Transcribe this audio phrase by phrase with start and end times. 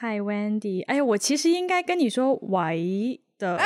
[0.00, 3.58] Hi Wendy，哎，我其实应该跟你说喂的，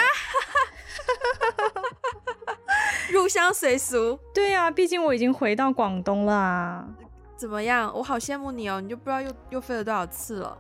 [3.11, 4.17] 入乡随俗。
[4.33, 6.89] 对啊，毕竟我已经回到广东了。
[7.37, 7.93] 怎么样？
[7.97, 8.81] 我好羡慕你哦！
[8.81, 10.57] 你就不知道又又飞了多少次了。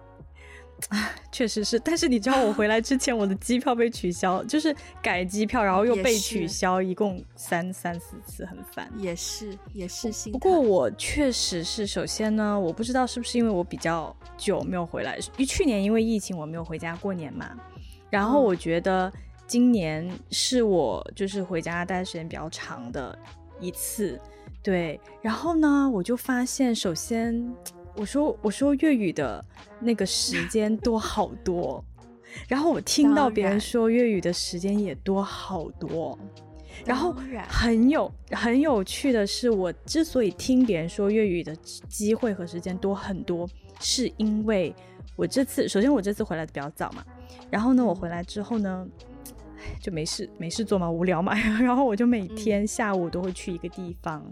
[0.89, 8.91] 啊， 确实是，但是你知道我回来之前，我的机票被取消，就是改机票，然后又被取消，一共三三四次，很烦。
[8.99, 10.33] 也是，也是心。
[10.33, 17.51] 不过我确实是，首先呢，我不知道是不是因为我比较久没有回来，因为去年因为疫情我没有回家过年嘛，
[18.09, 19.13] 然后我觉得
[19.47, 23.17] 今年是我就是回家待的时间比较长的
[23.61, 24.21] 一次，
[24.63, 27.53] 对，然后呢，我就发现，首先。
[27.97, 29.45] 我说我说粤语的
[29.81, 31.85] 那个时间多好多，
[32.49, 36.19] 然后我听到别人说粤语的时间也多好多，
[36.87, 37.15] 然后
[37.49, 41.55] 很有很有趣的是，我之所以听别人说粤语的
[41.89, 43.49] 机会和时间多很多，
[43.81, 44.75] 是因为
[45.17, 47.05] 我这次首先我这次回来的比较早嘛，
[47.51, 48.87] 然后呢，我回来之后呢，
[49.81, 54.25] 就没事没事做嘛，无聊嘛， 然后我就每天下午都会去一个地方，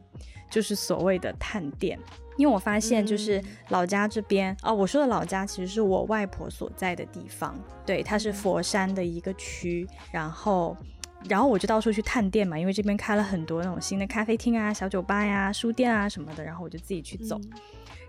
[0.50, 1.98] 就是所谓的探店。
[2.38, 10.74] 因为我发现，就是老家这边、嗯、哦，我说的老家其实是我外婆所在的地方，对，它是佛山的一个区，然后，
[11.28, 17.50] 然后我就到处去探店嘛，因为这边开了很多那种新的咖啡厅啊、小酒吧呀、书店啊什么的，然后我就自己去走，嗯、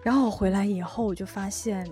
[0.04, 1.86] 然后我回来以后，我就发现。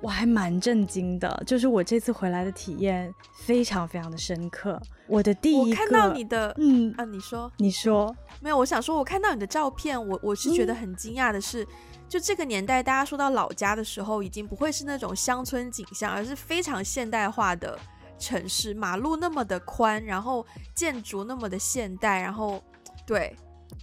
[0.00, 4.78] 我还蛮震惊的，就是我这次回来的体验非常非常的深刻。
[5.06, 11.68] 我的第一个，我看到你的，嗯啊，你说，你说，没有，我想说，我看到你的照片，我我是觉得很惊讶的是，嗯、
[12.08, 17.78] 就这个年代，大家说到老家的时候，已经不会是那种乡村景象，而是非常现代化的
[18.18, 22.62] 城市，马路那么的宽，然后建筑那么的现代，然后，
[23.06, 23.36] 对，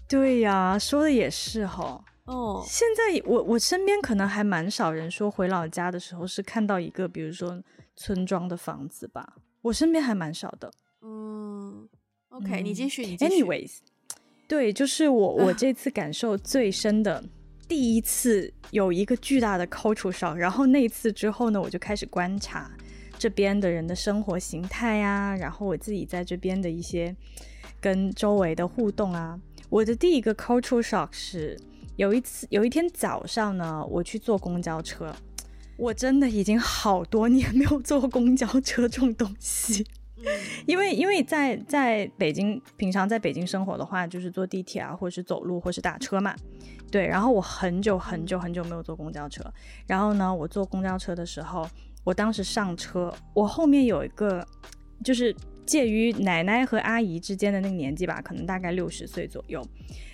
[0.07, 2.03] 对呀，说的也是哈。
[2.25, 7.61] 哦，现在我我身边可能还蛮少人说回老家的时候是看到一个，比如说
[7.95, 9.35] 村庄的房子吧。
[9.63, 10.71] 我身边还蛮少的。
[12.31, 13.43] 嗯，OK，你继续，你继续。
[13.43, 13.71] Anyways，
[14.47, 17.23] 对，就是我我这次感受最深的，
[17.67, 20.33] 第一次有一个巨大的 culture shock。
[20.33, 22.71] 然后那次之后呢，我就开始观察
[23.19, 27.15] 这边的人的生活形态啊，然后我自己在这边的一些
[27.79, 29.39] 跟周围的互动啊。
[29.69, 31.59] 我的第一个 culture shock 是。
[31.97, 35.13] 有一次，有一天早上呢，我去坐公交车，
[35.77, 39.85] 我真的已经好多年没有坐公交车这种东西，
[40.65, 46.35] 因为因为在在北京，平常在北京生活的话，就是坐地铁啊，或者是走路，或是打车嘛，
[46.91, 47.07] 对。
[47.07, 49.43] 然后我很久很久很久没有坐公交车，
[49.87, 51.67] 然后呢，我坐公交车的时候，
[52.03, 54.45] 我当时上车，我后面有一个，
[55.03, 59.65] 就是介于奶奶和阿姨之间的那个年纪吧，可能大概六十岁左右。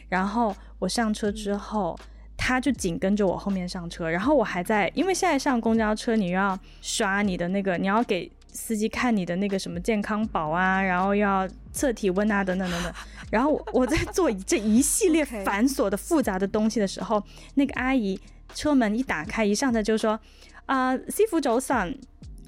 [0.10, 1.98] 然后我上车之后，
[2.38, 4.10] 他就紧跟着我后面上车。
[4.10, 12.92] 然后我还在，因为现在上公交车，你要刷你的那个，你要给司机看你的那个什么健康宝啊，然后要测体温啊，等等等等。
[13.30, 17.24] 然后我在做这一系列 繁琐的复杂的东西的时候，
[17.54, 18.20] 那个阿姨
[18.56, 20.20] 车门一打开，一上来就说
[20.66, 22.00] ：“啊、呃，师傅早晨。”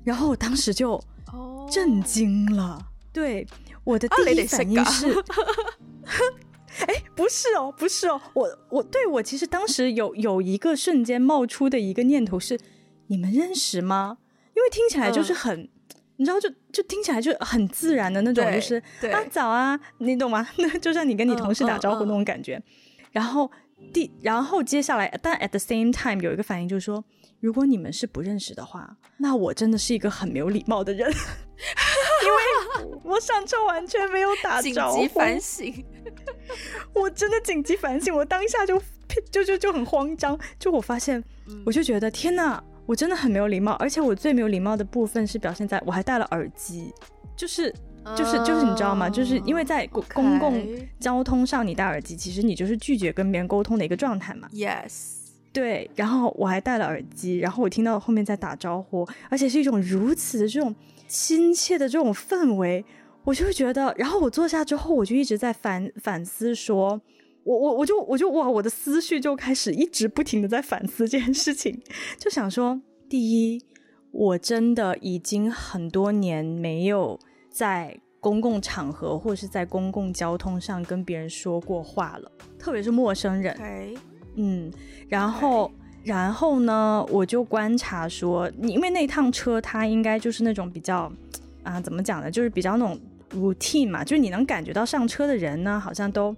[0.04, 1.00] 然后我当时就
[1.70, 2.82] 震惊了。
[3.14, 3.46] 对，
[3.84, 5.14] 我的第一反应是。
[6.88, 12.58] 哎，不是哦，不是哦，我我对我其实当时有有一个瞬间冒出的一个念头是，
[13.08, 14.18] 你们认识吗？
[14.56, 15.70] 因为听起来就是很，嗯、
[16.20, 18.76] 你知道就，就就听起来就很自然的那种，就是
[19.10, 20.46] 啊早啊，你懂吗？
[20.60, 22.58] 那就像你跟你同事打招呼那种感觉。
[22.58, 23.50] 嗯嗯嗯、然后
[23.94, 27.02] 第然后接下来，但 at the same time 有一个反应就是说，
[27.40, 31.10] 如果你们是不认识的话，那我真的是一个很没有礼貌的人，
[32.26, 34.98] 因为我上车完全没有打招呼。
[35.00, 35.86] 紧急反省。
[36.94, 38.78] 我真的紧急反省，我当下就
[39.32, 41.24] 就就就很慌张，就我发现，
[41.66, 46.92] 我就觉得天哪，我真的很没有礼貌，而且我最没有礼貌的部分是表现在我还戴了耳机，
[47.36, 47.72] 就是
[48.18, 49.08] 就是就是你知道吗？
[49.08, 50.66] 就是因为在公公共
[51.00, 54.50] 交通上你戴耳机，其实你就是拒绝跟别人沟通的一个状态嘛。
[54.52, 55.18] Yes，
[55.54, 60.74] 对，然后我还戴了耳机，然后我听到后面在打招呼，而且是一种如此的这种
[61.08, 62.84] 亲切的这种氛围。
[63.24, 67.02] 我就会觉得，然后我坐下之后，我就一直在反反思说，说
[67.44, 71.82] 我我我就我就哇，我的思绪就开始一直不停的在反思这件事情，
[72.18, 73.62] 就想说，第一，
[74.12, 77.20] 我真的已经很多年没有
[77.50, 83.56] 在公共场合或是在公共交通上跟别人说过话了，特别是陌生人。
[83.56, 83.98] Okay.
[84.36, 84.72] 嗯，
[85.08, 85.72] 然后 Okay.
[86.04, 91.12] 然后呢，我就观察说，你因为那趟车它应该就是那种比较
[91.64, 93.00] 啊，怎么讲呢，就是比较那种。
[93.36, 96.36] routine 嘛，就是你能感觉到上车的人呢，好像都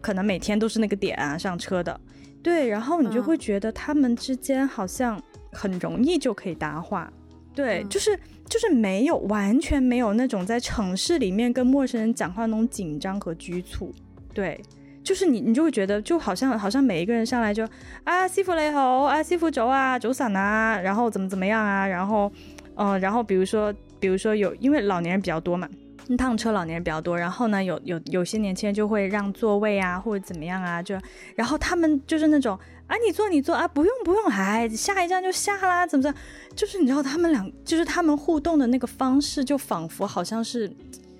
[0.00, 2.00] 可能每天都是那个点啊上车的，
[2.42, 5.20] 对，然后你就会觉得他们之间好像
[5.52, 7.12] 很容易就可以搭话，
[7.54, 13.92] 对，嗯、就是就是没有完全没有那种在城市里面跟陌生人讲话那种紧张和拘促。
[14.32, 14.60] 对，
[15.02, 17.66] 就是你你就会觉得就好像好像每一个人上来就
[18.04, 22.30] 啊师傅你好啊师傅早啊轴散啊，然后怎么怎么样啊，然后
[22.74, 25.68] 嗯、呃、然后比如说比如说有因为老年人比较多嘛。
[26.08, 30.96] 一趟车老年人比较多，然后呢，有有有些年轻人就会让座位啊，或者怎么样啊，就
[31.34, 32.56] 然后他们就是那种
[32.86, 36.14] 啊，你坐你坐啊，不用不用，哎，下一站就下啦，怎么着？
[36.54, 40.68] 就是你知道他们两，就是他们互动的那个方式，就仿佛好像是，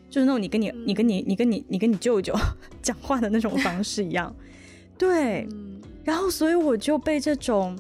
[0.08, 2.32] 就是那种你跟你你跟你你跟你你跟你舅舅
[2.80, 4.32] 讲话的那种方式一样，
[4.96, 5.48] 对，
[6.04, 7.76] 然后所以我就被这种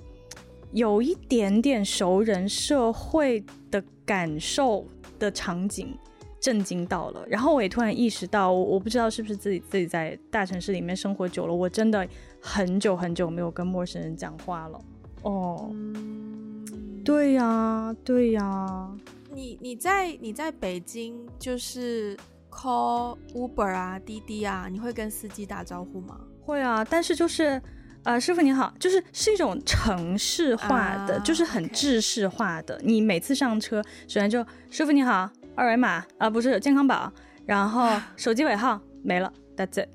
[0.72, 4.84] 有一点点熟人社会的感受
[5.20, 5.96] 的场景。
[6.40, 12.06] 震惊到了，然后我也突然意识到，我我不知道是不是自己自己在大城市里面生活久了，我真的
[12.40, 14.80] 很久很久没有跟陌生人讲话了。
[15.22, 16.64] 哦，嗯、
[17.04, 18.90] 对呀，对呀。
[19.32, 22.16] 你你在你在北京就是
[22.50, 26.20] call Uber 啊、滴滴啊，你会跟司机打招呼吗？
[26.42, 27.60] 会啊，但是就是
[28.04, 32.80] 呃，师傅你好，就是是一种城市化的，啊、就是很制式化的。
[32.84, 35.28] 你每次上车，首先就师傅你好。
[35.56, 37.10] 二维码啊，不是健康宝，
[37.46, 39.88] 然后 手机尾号没了，That's it。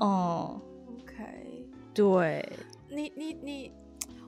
[0.00, 0.60] 哦
[0.92, 2.48] ，OK，对，
[2.88, 3.72] 你你你，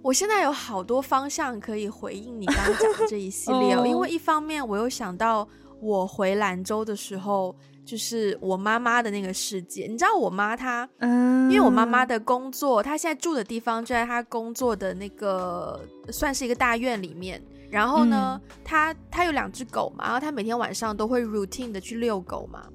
[0.03, 5.49] 我现在有好多方向可以回应你刚刚讲的这一系列 哦，因为一方面我又想到
[5.81, 7.55] 我回兰州的时候，
[7.85, 9.87] 就是我妈妈的那个世界。
[9.87, 15.81] 你知道我妈她，嗯，因为我妈妈的工作，她现在住的地方就在她工作的那个
[16.11, 17.41] 算是一个大院里面。
[17.71, 22.67] 然后呢，他他、嗯、有两只狗嘛，然后他每天晚上都会 routine 的去遛狗嘛。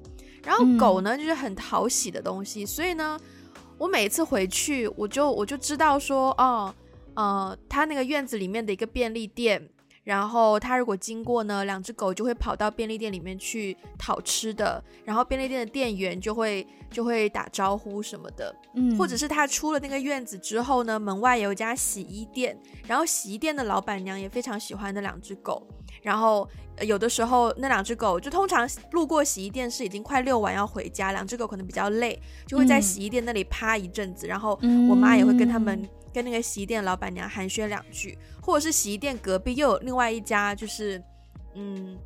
[0.42, 3.18] 然后狗呢、嗯、就是很讨喜的东西，所以呢，
[3.78, 6.74] 我每一次回去，我就我就知道说，哦，
[7.14, 9.68] 呃，他那个院子里面的一个便利店。
[10.06, 22.56] 然后它如果经过呢，两只狗就会跑到便利店里面去讨吃的，然后便利店的店员就会就会打招呼什么的，嗯，或者是他出了那个院子之后呢，门外有一家洗衣店，
[22.86, 25.66] 然后洗衣店的老板娘也非常喜欢那两只狗，
[26.02, 26.48] 然后
[26.82, 32.16] 有的时候那两只狗就通常路过洗衣店是已经快遛完要回家，两只狗可能比较累，
[32.46, 34.56] 就会在洗衣店那里趴一阵子，嗯，然后
[34.88, 35.84] 我妈也会跟他们。
[36.14, 41.02] 跟那个洗衣店的老板娘寒暄两句，或者是洗衣店隔壁又有另外一家，就是
[41.54, 41.98] 嗯，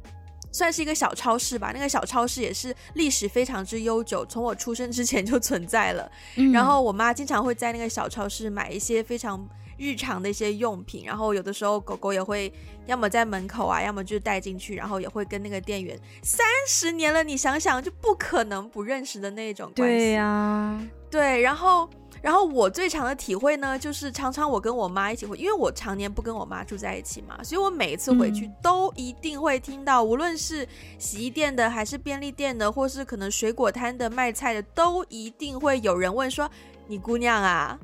[0.51, 1.71] 算是一个小超市吧。
[1.75, 6.11] 那个小超市也是历史非常之悠久，从我出生之前就存在了。
[6.37, 9.47] 嗯、然后我妈经常会在那个小超市买一些非常
[9.77, 12.51] 日常的一些用品，然后有的时候狗狗也会
[12.87, 19.99] 要么在门口啊，要么就是带进去，然后也会跟那个店员三十年了，你想想就不可能不认识的那种关系。
[19.99, 21.87] 对呀、啊，对，然后。
[22.23, 30.67] 然后我最长的体会呢，就是常常我跟我妈一起回，因为我常年不跟我妈住在一起嘛，所以我每一次回去都一定会听到，嗯、无论是
[30.99, 36.51] 洗衣店的，还是便利店的，或是可能水果摊的、卖菜的，都一定会有人问说
[36.89, 37.79] ：“你姑娘啊？”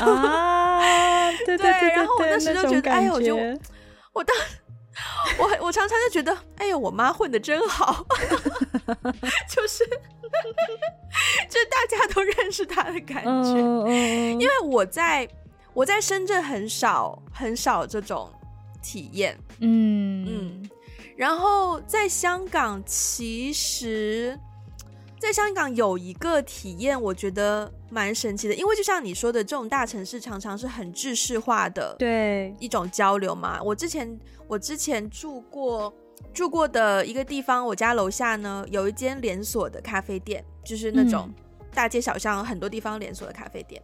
[0.00, 3.36] 啊，对 对对，对，对，然后我那时就觉得，哎呦，我就
[4.12, 4.36] 我当。
[5.38, 8.04] 我我常常就觉得，哎呦，我妈混的真好，
[9.48, 9.88] 就是，
[12.64, 13.30] 都认识她的感觉。
[13.30, 15.28] Uh, uh, 因为我在
[15.74, 18.30] 我在深圳很少很少这种
[18.82, 20.70] 体验，嗯嗯，
[21.16, 24.38] 然后在香港其实。
[25.20, 33.60] 在香港有一个体验，我觉得蛮神奇的，因为就像你说的，这种大城市常常是很制式化的，对一种交流嘛。
[33.60, 35.92] 我之前我之前住过
[36.32, 41.28] 住过的一个地方，我家楼下呢有一间连锁的咖啡店，就是那种
[41.78, 43.80] 大街小巷很多地方连锁的咖啡店。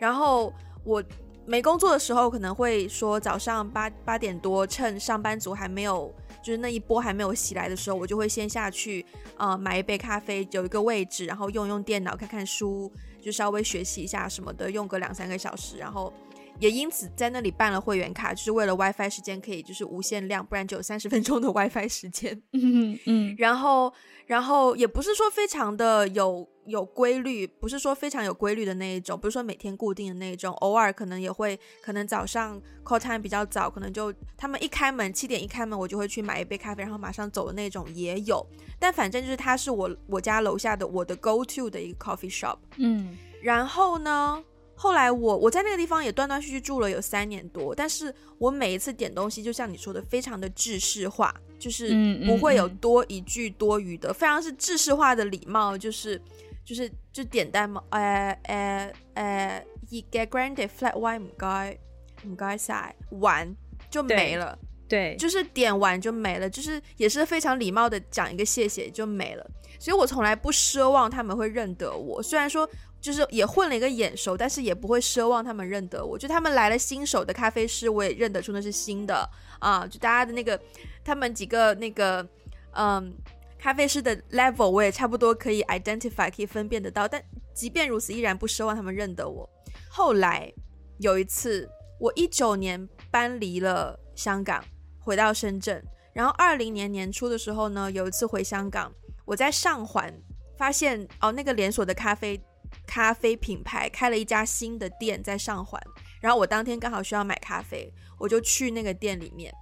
[0.00, 1.00] 然后我
[1.46, 6.12] 没工作的时候，可能会说早上八八点多，趁上班族还没有。
[6.42, 9.04] 就是那一波还没有袭来的时候，我就会先下去，
[9.36, 16.12] 呃，买一杯咖啡，有一个位置，然后用用电脑，看看书，就稍微学习一下什么的，用个两三个小时，然后
[16.58, 22.42] 也因此在那里办了会员卡，就是为了 WiFi 时间可以就是无限量，不然只有三十分钟的 WiFi 时间。
[22.52, 23.92] 嗯嗯，然后
[24.26, 26.48] 然后也不是说非常的有。
[26.66, 38.44] 有规律，不是说非常有规律的那一种，不是说每天固定的那一种，偶尔可能也会，可能早上 call time 比较早，可能就他们一开门七点一开门，我就会去买一杯咖啡，然后马上走的那种也有。
[38.80, 42.58] 但反正就是它是我我家楼下的我的 go to 的一个 coffee shop。
[42.78, 44.42] 嗯，然后呢，
[44.76, 51.88] 后来我我在那个地方也断断续续住了有三年多，但是我每一次点东西，就像你说的，非常的制式化，就是
[52.26, 56.20] 不会有多一句多余的，非常是制式化的礼貌，就是。
[56.66, 61.78] 就是就点单嘛，诶诶诶，热嘅 grande flat white 唔该
[62.24, 63.54] 唔该晒，完
[63.88, 64.58] 就没了。
[64.88, 69.48] 对，就是点完就没了，就是也是非常礼貌的讲一个谢谢就没了。
[69.78, 72.68] 所以我从来不奢望他们会认得我，虽然说
[73.00, 76.18] 就是也混了一个眼熟，但是也不会奢望他们认得我。
[76.18, 79.28] 就他们来了新手的咖啡师，我也认得出那是新的
[79.60, 79.86] 啊。
[79.86, 80.60] 就大家的那个，
[81.04, 82.26] 他们几个那个，
[82.72, 83.14] 嗯，
[83.58, 87.06] 咖啡师的 level 我也差不多可以 identify，可以分辨得到。
[87.06, 87.22] 但
[87.54, 89.48] 即便如此，依然不奢望他们认得我。
[89.88, 90.52] 后来
[90.98, 91.68] 有一次，
[92.00, 94.64] 我一九年搬离了香港，
[94.98, 98.92] 回到深圳，然后二零年年初的时候呢，有一次回香港。
[99.24, 100.12] 我在上环
[100.56, 102.40] 发现哦，那个连锁的咖啡
[102.86, 105.80] 咖啡品牌开了一家新的店在上环，
[106.20, 109.52] 然后我当天刚好需要买咖啡，我就去那个店里面。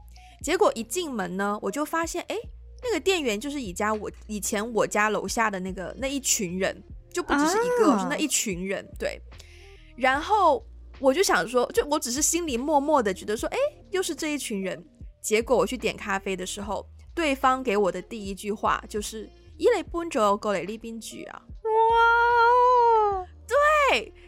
[0.43, 2.37] 结果一进门呢，我就发现，哎，
[2.83, 8.87] 那个店员就是以家我以前我家楼下的那个那一群人，就不只是一个，啊、是那一群人。
[8.99, 9.21] 对，
[9.97, 10.65] 然后
[11.01, 13.59] 我就想说，就我只是心里默默的觉得说，哎，
[13.91, 14.85] 又是这一群人。
[15.23, 19.31] 结果我去点咖啡的时候，对方给我的第一句话就是。
[19.57, 21.41] 伊磊搬咗过来呢边住啊！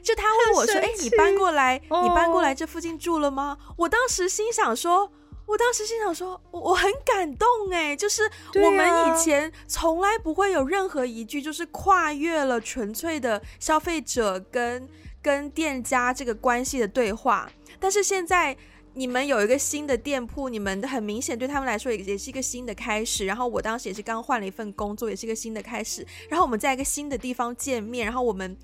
[0.03, 5.11] 就他问我说：“哎，你搬过来，哦、你搬过来这附近住了吗？”我当时心想说
[5.47, 8.23] ：“我当时心想说，我我很感动哎，就是
[8.63, 14.89] 我们以前从来不会有任何一句就是跨越了纯粹的消费者跟
[15.23, 18.57] 跟店家这个关系的对话，但是现在。”
[18.99, 23.27] 你们有一个新的店铺，你们很明显对他们来说也也是一个新的开始。
[23.27, 26.03] 然后我当时也是刚换了一份工作，也是一个新的开始。
[26.31, 28.57] 然后我们在一个新的地方见面，然后我们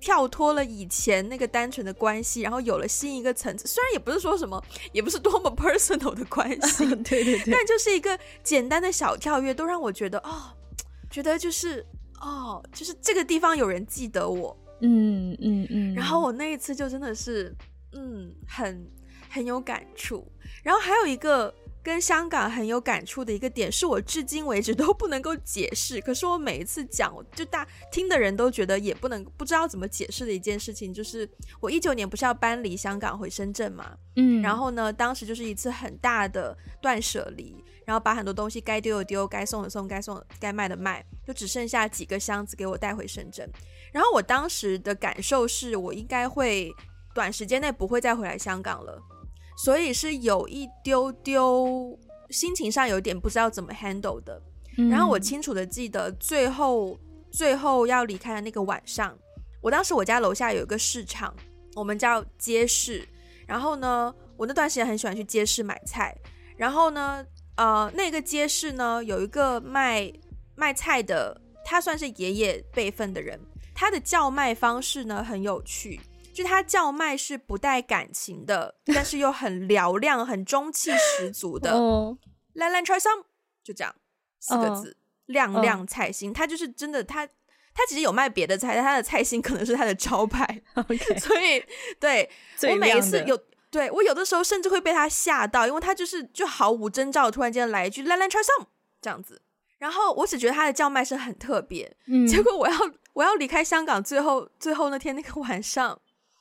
[0.00, 3.68] 跳脱了以前那个单纯的关系，然后有了新一个层次。
[3.68, 10.56] 虽然也不是说什么，也不是多么 personal 的关系， 对对对，但就是一个简单的小跳跃，都让我觉得哦，
[11.10, 11.84] 觉得就是
[12.20, 15.94] 哦，就是这个地方有人记得我，嗯嗯嗯。
[15.94, 17.54] 然后我那一次就真的是
[17.92, 18.90] 嗯很。
[19.32, 20.26] 很有感触，
[20.60, 26.00] 然后还有一个跟香港很有感触的一个点，是我至今为止 都不能够解释。
[26.00, 31.28] 可是我每一次讲，就大听的人都觉得也不能不知道怎么解释的一件事情，就是
[31.60, 37.56] 我一九年不是要搬离香港回深圳嘛，嗯，然后呢，当时就是一次很大的断舍离，
[37.86, 43.50] 然后把很多东西该丢的丢，该送的送，该送该卖的卖，就只剩下几个箱子给我带回深圳。
[43.92, 46.70] 然后我当时的感受是我应该会
[47.14, 49.02] 短时间内不会再回来香港了。
[49.62, 51.98] 所以是有一丢丢
[52.30, 54.40] 心情上有点不知道怎么 handle 的，
[54.78, 56.98] 嗯、然后我清楚的记得最后
[57.30, 59.14] 最后要离开的那个晚上，
[59.60, 61.34] 我当时我家楼下有一个市场，
[61.74, 63.06] 我们叫街市，
[63.46, 66.16] 然后呢，我那段时间很喜欢去街市买菜，
[66.56, 67.22] 然后呢，
[67.56, 70.10] 呃，那个街市呢有一个卖
[70.56, 73.38] 卖菜的，他算是爷爷辈分的人，
[73.74, 76.00] 他的叫卖方式呢很有趣。
[76.32, 81.72] 就他叫卖是不带感情的，但是又很嘹亮、很中气十足的。
[81.72, 82.16] 哦，
[82.54, 83.24] 来来 try some，
[83.62, 83.94] 就这样
[84.38, 84.94] 四个字，哦、
[85.26, 86.32] 亮亮菜心。
[86.32, 90.62] 他就是真的，他他其实有卖别的菜，但他的菜心可能是他的招牌。
[91.20, 91.64] 所以
[91.98, 92.30] 对
[92.68, 93.38] 我每一次有
[93.70, 98.66] 对我有的时候甚至会被他吓到，因为他就是就毫无征兆，突然间来一句来来 try some
[99.00, 99.40] 这样子，
[99.78, 101.96] 然后我只觉得他的叫卖声很特别。
[102.06, 102.74] 嗯，结果我要
[103.12, 106.00] 我要离开香港，最后最后那天那个晚上。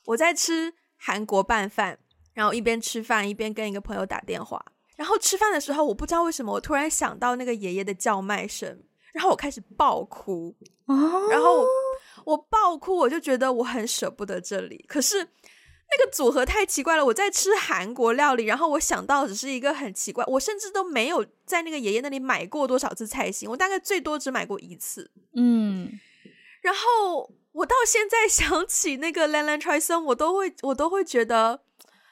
[0.09, 1.99] 我在吃韩国拌饭，
[2.33, 4.63] 然后一边吃饭一边跟一个朋友打电话。
[4.95, 10.55] 然后吃饭的时候，我不知道为什么，我突然想到那个爷爷的叫卖声，然后我开始爆哭。
[10.87, 11.63] 哦，然后
[12.25, 14.83] 我爆哭，我就觉得我很舍不得这里。
[14.87, 25.11] 可是那个组合太奇怪了，我在吃韩国料理，然后我想到只是一个很奇怪，我甚至都没有在那个爷爷那里买过多少次菜心，我大概最多只买过一次。
[25.35, 25.99] 嗯，
[26.63, 27.31] 然后。
[27.53, 31.61] 我到现在想起那个 Lan Lan Try Some，我都会我都会觉得，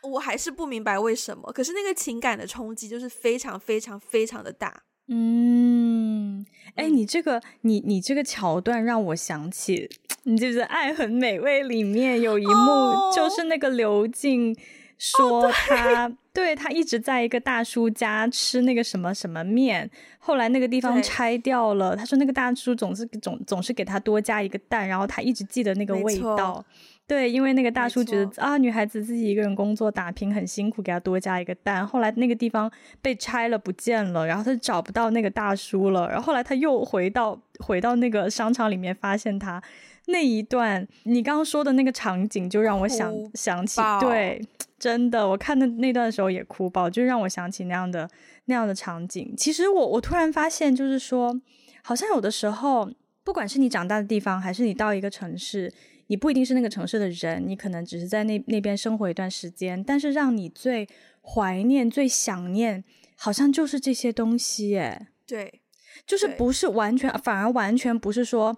[0.04, 1.52] 我还是不明白为什么。
[1.52, 4.84] 可是那个情感的冲击就是非常非常非常的大。
[5.08, 9.90] 嗯，哎，你这个你你这个桥段让我想起，
[10.24, 14.58] 你就是《爱很美味》里面有一幕，就是那个刘静
[14.98, 16.08] 说他。
[16.08, 19.90] 哦对，他一直在一个大叔家吃那个什么什么面，
[20.20, 21.96] 后来那个地方拆掉了。
[21.96, 26.64] 他说那个大叔总是总总是给他多加一个蛋，然后他一直记得那个味道。
[27.08, 31.86] 对，因为那个大叔觉得啊，女孩子自己一个人工作打拼很辛苦，给他多加一个蛋。
[31.88, 36.08] 后来那个地方被拆了不见了，然后他就找不到那个大叔了。
[36.08, 39.60] 然后后来他又回到回到那个商场里面，发现他。
[40.08, 44.42] 那一段你刚刚说的那个场景，就让我想想起，对，
[44.80, 48.10] 真的，我看的那段的时候也哭爆，就让我想起那样的
[48.46, 49.34] 那样的场景。
[49.38, 51.40] 其实我我突然发现，就是说，
[51.84, 52.90] 好像有的时候，
[53.24, 55.74] 不管是你长大的地方，还是你到一个城市，
[56.08, 60.88] 你不一定是那个城市的人，你可能只是在那那边生活一段时间，但是让你最
[61.22, 62.84] 怀念、最想念
[63.18, 65.62] 好像就是这些东西，哎，对，
[66.06, 68.58] 就是不是完全，反而完全不是说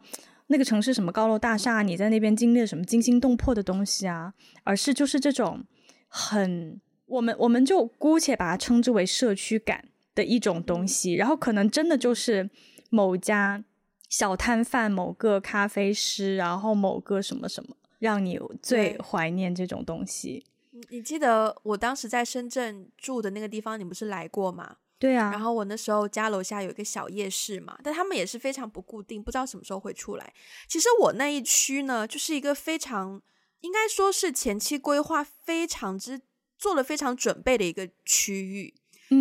[0.51, 5.63] 那个城市什么高楼大厦，你在那边经历了什么惊心动魄的东西啊，而是就是这种
[6.07, 12.49] 很，我们我们就姑且把它称之为社区感的一种东西，然后可能真的就是
[12.89, 13.63] 某家
[14.09, 20.45] 小摊贩、某个咖啡师，然后某个什么什么，让你最怀念这种东西。
[20.89, 24.77] 你记得我当时在深圳住的那个地方，你不是来过吗？
[24.99, 25.31] 对啊。
[25.31, 30.33] 然后我那时候家楼下有一个小夜市嘛，但他们也是非常不固定，不知道什么时候会出来。
[30.67, 33.21] 其实我那一区呢，就是一个非常
[33.61, 36.21] 应该说是前期规划非常之
[36.57, 38.73] 做了非常准备的一个区域，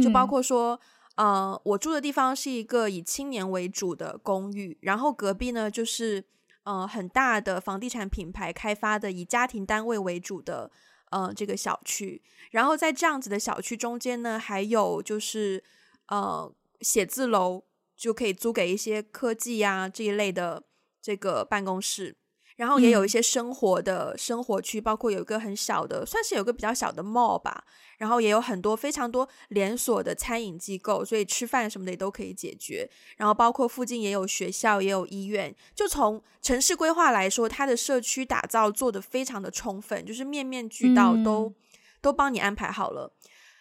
[0.03, 0.81] 就包括说，
[1.15, 6.25] 嗯、呃，我住的地方是一个以青年为主的公寓，然后隔壁呢就是
[6.65, 10.71] 呃很大的房地产品牌开发的以家庭单位为主的。
[11.11, 15.63] 呃，这个小区，然后在这样子的小区中间呢，还有就是
[16.09, 17.65] 呃写字楼，
[17.97, 20.65] 就可以租给一些科技呀这一类的
[21.01, 22.17] 这个办公室。
[22.59, 27.65] 然后也有一些生活的、嗯、生活区，包括有一个很小的，算是有个比较小的 mall 吧。
[27.99, 32.89] 然后也有很多非常多连锁的餐饮机构，所以吃饭什么的也都可以解决。
[33.17, 35.55] 然后包括附近也有学校，也有医院。
[35.73, 41.55] 就从城市规划来说，它的社区打造做得非常的充分，就是面面俱到，都、嗯、
[42.01, 43.13] 都帮你安排好了。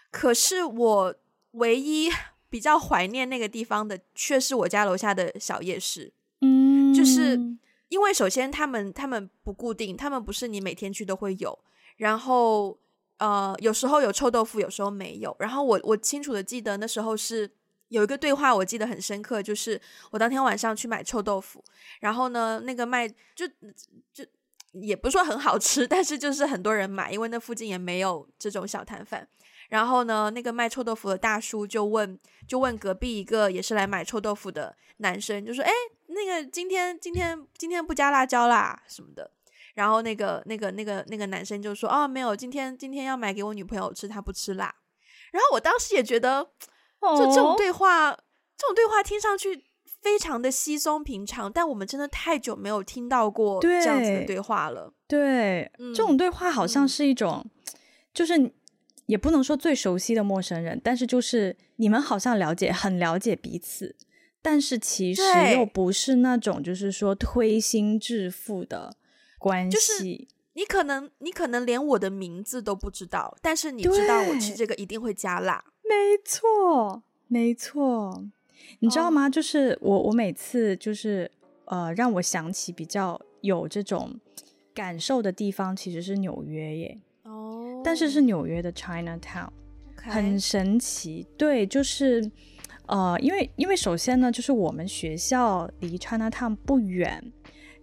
[0.09, 1.15] 可是我
[1.51, 2.11] 唯一
[2.49, 6.13] 比较怀念那个地方的，却是我家楼下的小夜市。
[6.41, 7.39] 嗯，就是。
[7.89, 11.57] 因为首先他们他们不固定，他们不是你每天去都会有，
[11.95, 12.77] 然后
[13.17, 15.33] 呃有时候有臭豆腐，有时候没有。
[15.39, 17.49] 然后我我清楚的记得那时候是
[17.87, 19.79] 有一个对话，我记得很深刻，就是
[20.11, 21.63] 我当天晚上去买臭豆腐，
[22.01, 23.47] 然后呢那个卖就
[24.11, 24.25] 就
[24.73, 29.25] 也不是说很好吃，但是就是很多人买，因为那附近也没有这种小摊贩。
[29.69, 35.71] 然后呢那个卖臭豆腐的大叔就问就问隔壁一个也是来买臭豆腐的男生，就说哎。
[36.17, 39.31] 那个今天今天今天不加辣椒啦什么的，
[39.75, 44.73] 然后那个那个那个那个男生就说哦没有，今天今天要买给我女朋友吃，她不吃辣。
[45.31, 46.43] 然后我当时也觉得，
[47.01, 48.19] 就这种对话，哦、
[48.57, 49.65] 这种对话听上去
[50.01, 54.93] 非常的稀松平常，但我们真的太久没有听到过这样子的对话了。
[55.05, 57.51] 对，对嗯、这种对话好像是一种，嗯、
[58.13, 58.51] 就是
[59.05, 63.95] 也不能说最熟悉的陌生人，但是就是你们好像了解，很了解彼此。
[64.49, 65.21] 但是其实
[65.53, 68.95] 又不是那种，就是说推心置腹的
[69.37, 69.75] 关系。
[69.75, 70.03] 就是
[70.53, 75.65] 你可能你可能连我的名字都不知道，但是你知道我吃这个一定会加辣。
[75.83, 78.23] 没错，没错。
[78.79, 79.33] 你知道吗？Oh.
[79.33, 81.29] 就是我我每次就是
[81.65, 84.17] 呃，让我想起比较有这种
[84.73, 86.97] 感受的地方，其实是纽约耶。
[87.23, 87.79] 哦。
[87.79, 87.81] Oh.
[87.83, 90.09] 但是是纽约的 Chinatown，Okay.
[90.09, 91.27] 很神奇。
[91.37, 92.31] 对，就是。
[92.87, 97.21] 呃，因为因为首先呢，就是我们学校离 Chinatown 不远，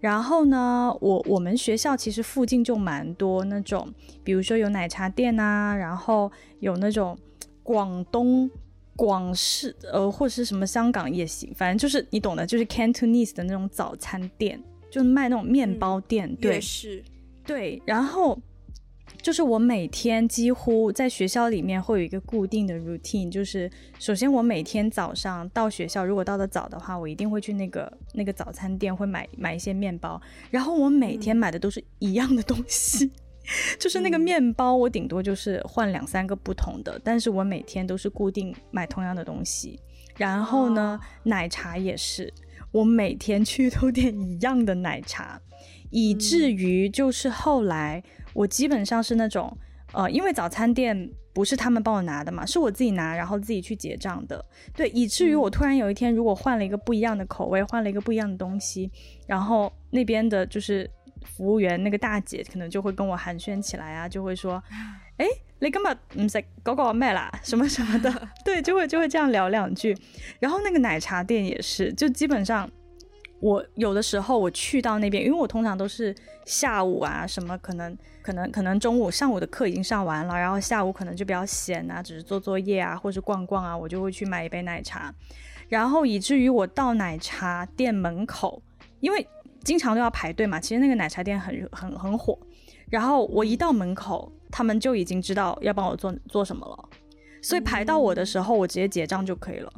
[0.00, 7.16] 然后呢，我我们学校其实附近就蛮多那种，比如说有奶茶店啊，然后有那种
[7.62, 8.50] 广东
[8.96, 17.04] 广式呃或者是什么香港也行，反正就是你懂的，就是 Cantonese 的那种早餐店，就是卖那种面包店，嗯、对，是，
[17.46, 18.38] 对，然后。
[19.24, 33.10] 就是我每天几乎在学校里面会有一个固定的 routine，就是首先我每天早上到学校，如果到的早的话，我一定会去那个那个早餐店会买买一些面包，然后我每天买的都是一样的东西，嗯、
[33.80, 39.80] 就是那个面包我顶多就是换两三个不同的，但是我每天都是固定买同样的东西，
[40.18, 42.30] 然后呢，哦、奶茶也是，
[42.70, 45.40] 我每天去都点一样的奶茶，
[45.88, 48.04] 以至于就是后来。
[48.34, 49.56] 我基本上是那种，
[49.92, 54.44] 呃，因为早餐店不是他们帮我拿的嘛，是我自己拿，然后自己去结账的。
[54.76, 58.90] 对，以至于我突然有一天，如果换了一个不一样的口味，换了一个不一样的东西，
[59.26, 60.90] 然后那边的就是
[61.24, 64.62] 服务员那个大姐可能就会跟我寒暄起来啊，就会说，
[65.16, 65.26] 哎，
[65.60, 68.12] 你今日唔食嗰个咩啦，什么什么的，
[68.44, 69.96] 对，就会就会这样聊两句。
[70.40, 72.68] 然后那个奶茶店也是，就基本上。
[73.40, 76.14] 我有的时候我去到那边，因为我通常都是
[76.46, 77.94] 下午啊，什么可能
[78.24, 85.14] 可能可能中午上午的课已经上完了，然后下午可能就比较闲啊，只是做作业啊，或者逛逛啊，我就会去买一杯奶茶，
[85.68, 88.62] 然后以至于我到奶茶店门口，
[89.00, 89.28] 因为
[89.62, 92.38] 经常都要排队嘛，其实那个奶茶店很很很火，
[92.88, 96.88] 然后我一到门口，他们就已经知道要帮我做做什么了，
[97.42, 99.70] 所以排到我的时候，我直接结账就可以了。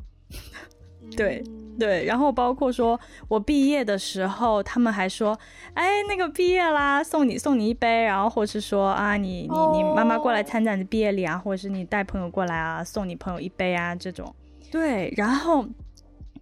[1.14, 1.44] 对
[1.78, 5.38] 对，然后包括说我毕业的时候，他们还说，
[5.74, 14.34] 哎，那个毕业啦，送你送你一杯，然后或是说啊，你你你妈妈过来参加你的毕业礼啊，或者是你带朋友过来啊，送你朋友一杯啊，这种。
[14.70, 15.66] 对，然后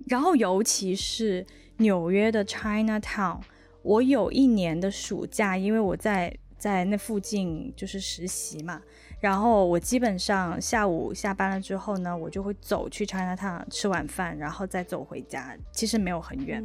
[0.07, 1.45] 然后尤其是
[1.79, 3.41] 纽约的 Chinatown，
[3.83, 8.81] 我有一年的暑假，因为我在在那附近就是实习嘛。
[9.21, 15.57] 然后我基本上下午下班了之后呢，我就会走去 Chinatown 吃晚饭，然后再走回家。
[15.73, 16.63] 其实没有很远，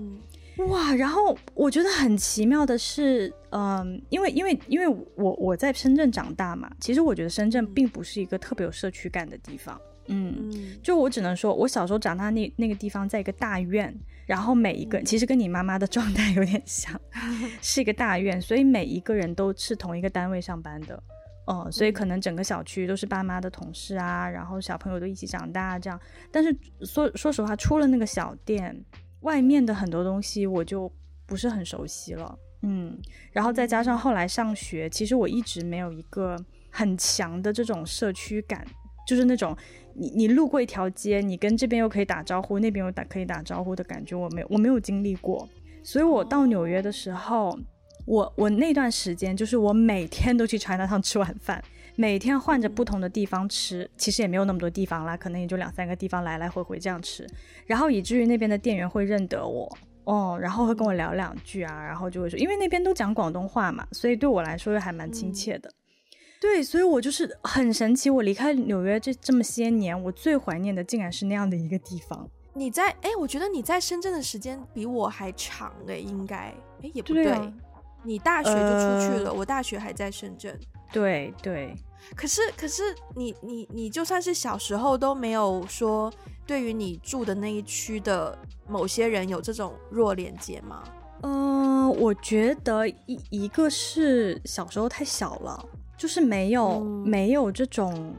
[0.57, 0.93] 嗯、哇！
[0.93, 9.79] 然后我觉得很奇妙的是，嗯，因为因为因为我我在深圳长大嘛，其实我觉得深圳并不是一个特别有社区感的地方。
[10.07, 16.99] 嗯，嗯就我只能说，我小时候长大那那个地方在一个大院，然后每一个、嗯、其实跟你妈妈的状态有点像，
[17.61, 21.01] 是一个大院，所以每一个人都是同一个单位上班的。
[21.49, 25.99] 哦、嗯，所以可能整个小区都是爸妈的同事啊，然后小朋友都一起长大这样。
[26.31, 28.85] 但是说说实话，出了那个小店，
[29.21, 30.91] 外面的很多东西我就
[31.25, 32.37] 不是很熟悉了。
[32.61, 32.95] 嗯，
[33.31, 36.37] 然后再加上后来上学，其实我一直没有一个
[36.69, 38.63] 很强的这种社区感，
[39.07, 39.57] 就是那种
[39.95, 45.49] 你你路过一条街，你跟这边又可以打招呼，那边又打可以打招呼的感觉，我没有我没有经历过。
[45.83, 47.57] 所以我到纽约的时候。
[48.09, 51.63] 我我那段时间就是我每天都去 Chinatown 吃晚饭，
[51.95, 57.27] 每天换着不同的地方吃，其实也没有那么多地方啦，可能也就两三个地方来来回回这样吃，
[57.67, 65.69] 然后以至于那边的店员会认得我哦，然后会跟我聊两句啊，然后就会说，因为那边都讲广东话嘛，所以对我来说还蛮亲切的。
[65.69, 65.77] 嗯、
[66.41, 72.27] 对，所以我就是很神奇，我离开纽约这这么些年，我最怀念的竟然是那样的一个地方。
[72.55, 76.35] 你在哎，我觉得你在深圳的时间比我还长哎，应该
[76.81, 77.25] 哎也不对。
[77.25, 77.53] 对
[78.03, 80.57] 你大学就出去了，呃、我大学还在深圳。
[80.91, 81.75] 对对，
[82.15, 82.81] 可是可是
[83.15, 86.11] 你你你就算是小时候都没有说
[86.47, 88.35] 对于你住的那一区的
[88.67, 90.83] 某些人有这种弱连接吗？
[91.21, 95.63] 嗯、呃，我觉得一一个是小时候太小了，
[95.97, 98.15] 就是没有、嗯、没有这种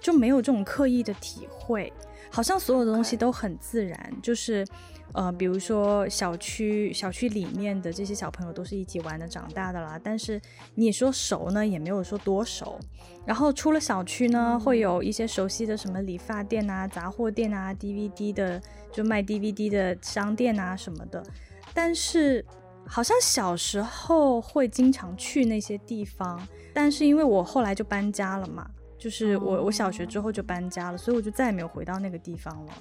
[0.00, 1.92] 就没有这种刻意的体会，
[2.30, 4.66] 好像所有的东西都很自然，就是。
[5.12, 10.40] 呃，比如说小区小区里面的这些小朋友都是一起玩的长大的啦，但是
[10.74, 12.78] 你说熟呢，也没有说多熟。
[13.24, 18.60] 然后出了小区呢，会有一些熟悉的什么理发店啊、杂货店啊、DVD 的
[18.92, 21.22] 就卖 DVD 的商店啊什么的。
[21.74, 22.44] 但是
[22.86, 32.72] 好像小时候会经常去那些地方，但是因为我后来就搬家了嘛，就是我我小学之后就搬家了，所以我就再也没有回到那个地方了。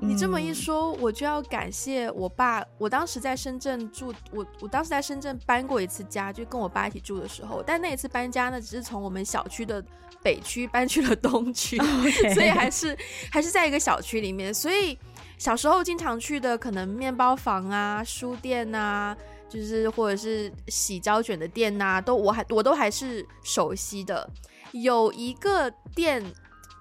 [0.00, 2.62] 你这么一说，我就要感谢我爸。
[2.78, 7.62] 我当时在深圳住，我我当时在深圳搬过一次家，就跟我爸一起住的时候。
[7.66, 9.82] 但那一次搬家呢，只是从我们小区的
[10.22, 12.34] 北区搬去了东区，Okay.
[12.34, 12.96] 所以还是
[13.30, 14.52] 还是在一个小区里面。
[14.52, 14.98] 所以
[15.38, 19.16] 小时候经常去的，可能面包房啊、书店啊，
[19.48, 24.28] 就是或者是洗胶卷的店呐，都我还我都还是熟悉的。
[24.72, 26.22] 有一个店，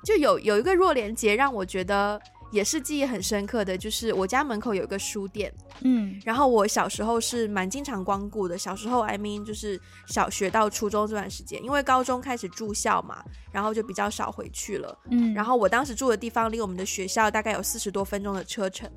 [0.04, 2.20] 就有有一个弱连接，让我觉得。
[2.54, 8.56] 也是记忆很深刻的，就是我家门口有一个书店，嗯，然后我小时候是蛮经常光顾的。
[8.56, 15.34] 小时候，I mean，就是小学到初中这段时间，因为高中开始住校嘛，然后就比较少回去了，嗯。
[15.34, 18.88] 然后我当时住的地方离我们的学校大概有四十多分钟的车程。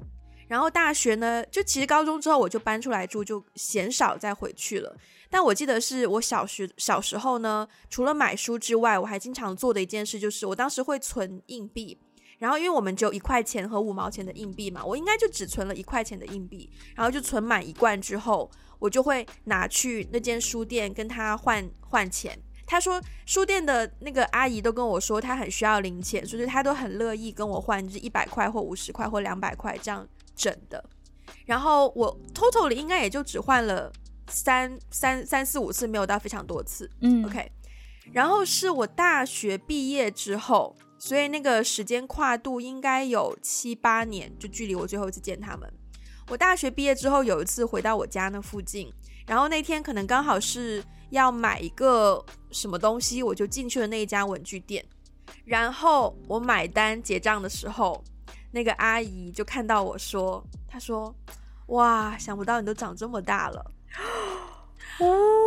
[0.46, 4.94] 然后大学呢，就其实高中之后我就搬出来住，就鲜少再回去了。
[5.30, 11.98] 但我记得是我小学小时候呢，除了买书之外，我还经常做的一件事就是，我当时会存硬币。
[12.38, 16.70] 然后，因为我们只有一块钱和五毛钱的硬币嘛，我应该就只存了一块钱的硬币。
[16.94, 22.38] 然后就存满一罐之后，我就会拿去那间书店跟他换换钱。
[22.66, 30.84] 他说书店的那个阿姨都跟我说，他很需要零钱，所以他都很乐意跟我换，就是一百块或五十块或两百块这样整的。
[31.46, 33.90] 然后我 totally 应该也就只换了
[34.28, 36.90] 三三三四五次，没有到非常多次。
[37.00, 37.50] 嗯，OK。
[38.12, 40.76] 然后是我大学毕业之后。
[41.06, 45.72] 所以那个时间跨度应该有七八年，就距离我最后一次见他们。
[46.26, 48.92] 我大学毕业之后有一次回到我家那附近，
[49.24, 54.84] 然后那天可能刚好是要买一个什么东西，我就进去了那一家文具店。
[55.44, 58.02] 然后我买单结账的时候，
[58.50, 61.14] 那个阿姨就看到我说：“她说，
[61.66, 63.64] 哇，想不到你都长这么大了。”
[64.98, 65.06] 哦，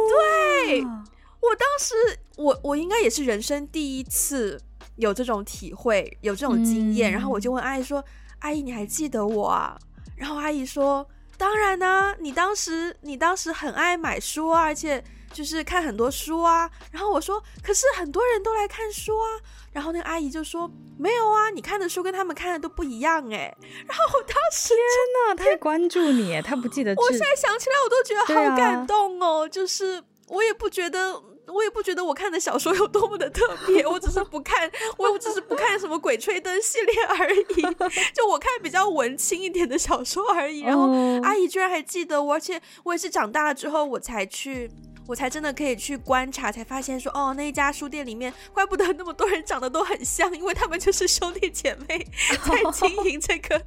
[0.09, 1.93] 对，我当时，
[2.37, 4.61] 我我应该也是人生第一次。
[4.99, 8.03] 有这种体会，有这种经验，嗯、然后我就问阿姨说
[8.39, 9.77] ：“阿姨，你还记得我啊？”
[10.15, 11.07] 然后阿姨说
[11.37, 16.69] ：“当然呢、啊，你当时你当时很爱买书啊，而且就是看很多书啊。
[16.91, 19.27] 然后我说，可是很多人都来看书啊。
[19.71, 23.55] 然后那个阿姨就说，没有啊，你看的书跟他们看的都不一样哎。
[23.87, 26.93] 然后我当时天哪，太关注你，他不记得。
[26.95, 29.45] 我现在想起来，我都觉得好感动哦。
[29.45, 31.23] 啊、就是我也不觉得。
[31.53, 37.75] 我也不觉得我看的小说有多么的特别，我只是不看，我只是不看什么《鬼吹灯》系列而已，
[38.13, 40.61] 就我看比较文青一点的小说而已。
[40.61, 40.89] 然后
[41.23, 44.69] 阿姨居然还记得我，而且我也是长大了之后我才去，
[45.07, 52.05] 我才真的可以去观察，才发现说哦，那一家书店里面怪不得那么多人长得都很像，因为他们就是兄弟姐妹
[52.45, 53.61] 在经营这个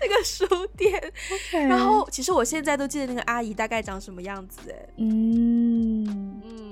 [0.00, 1.12] 这个书店。
[1.68, 6.65] 然后其实我现在都记得那个阿姨大概长什么样子，哎，嗯嗯。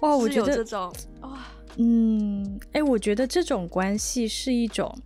[0.00, 1.44] 哇，我觉得这种哇，
[1.76, 4.96] 嗯，哎，我觉得这种关系是一种，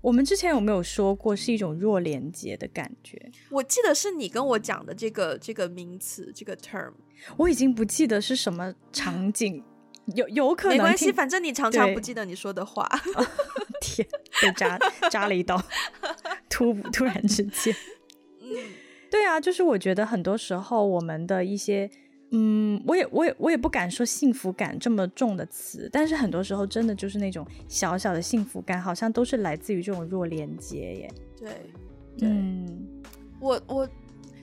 [0.00, 3.30] 我们之前有没有说过是一种弱连接的感觉？
[3.50, 6.92] 我记得是你跟我讲的这个这个名词，这个 term，
[7.36, 9.62] 我已经不记得是什么场景，
[10.14, 12.88] 有有可能没关系，反正你常常不记得你说的话。
[13.14, 13.26] 哦、
[13.82, 14.08] 天，
[14.40, 14.78] 被扎
[15.10, 15.62] 扎了一刀，
[16.48, 17.74] 突突然之间，
[18.40, 18.48] 嗯，
[19.10, 21.90] 对啊，就是我觉得很多时候我们的一些。
[22.34, 31.14] 嗯，我也我也我也不敢说幸福感这么重的词，但是很多时候真的就是那种小小的幸福感，好像都是来自于这种弱连接耶。
[31.38, 31.50] 对，
[32.16, 32.88] 对嗯，
[33.38, 33.86] 我我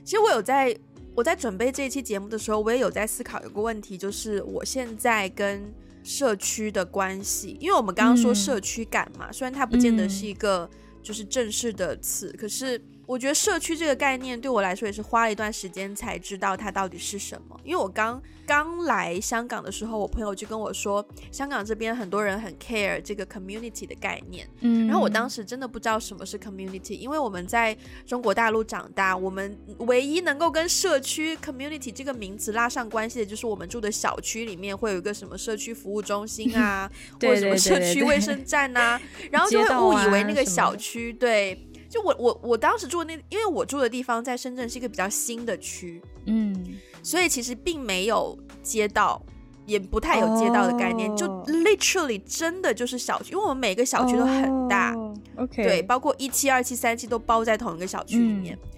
[0.04, 0.72] 其实我有在
[1.16, 5.60] 我在准备这一期节目的时候，我也有在思考一个问题，就是我现在跟
[6.04, 10.70] 社区的关系，因为我们刚刚说社区感嘛，嗯、虽然它不见得是一个
[11.02, 12.80] 就是正式的词，嗯、可是。
[13.10, 17.60] 我觉得社区这个概念对我来说也是花了一段时间才知道它到底是什么。
[17.64, 24.48] 因为我刚刚来香港的时候，我朋友就跟我说，香港这边很多人很 care 这个 community 的概念。
[24.60, 36.88] 嗯，然后我当时真的不知道什么是 community，因为我们在中国大陆长大，我们唯一能够跟社区 community 这个名词拉上关系的，就是我们住的小区里面会有一个什么社区服务中心啊，
[37.20, 39.00] 或者什么社区卫生站啊，
[39.32, 41.66] 然后就会误以为那个小区对。
[41.90, 46.54] 就我我我当时住的那，因为我住的地方在深圳是一个比较新的区，嗯，
[47.02, 49.20] 所以其实并没有街道，
[49.66, 51.18] 也不太有街道的概念，oh.
[51.18, 54.94] 就 literally 真的就是小区，因为我们每个小区都很大
[55.36, 55.68] ，OK，、oh.
[55.68, 58.68] 对，包括一期、二期、三期都包在同一个小区里面，嗯、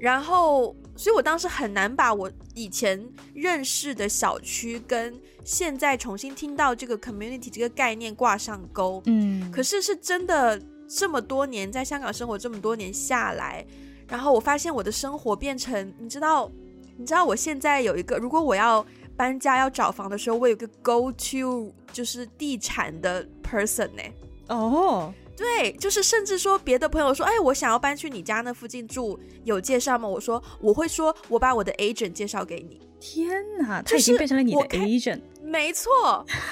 [0.00, 5.14] 然后，所以我当时很难把我以前认识的小区跟
[5.44, 10.58] 现在重新听到这个 community 这个概念挂上钩，嗯，可是是真的。
[10.88, 13.64] 这么多年在香港生活，这么多年下来，
[14.08, 16.50] 然后我发现我的生活变成，你知道，
[16.96, 18.84] 你知道我现在有一个，如果我要
[19.16, 24.02] 搬家要找房的时候，我有个 go to 就是地产的 person 呢。
[24.48, 30.06] 哦，对，就是甚至说别的朋友说，哎，我想要搬去你家那附近住，有介绍吗？
[30.06, 32.80] 我说我会说，我把我的 agent 介绍给你。
[33.00, 35.20] 天哪，他已经变成了你的 agent。
[35.42, 35.90] 没错，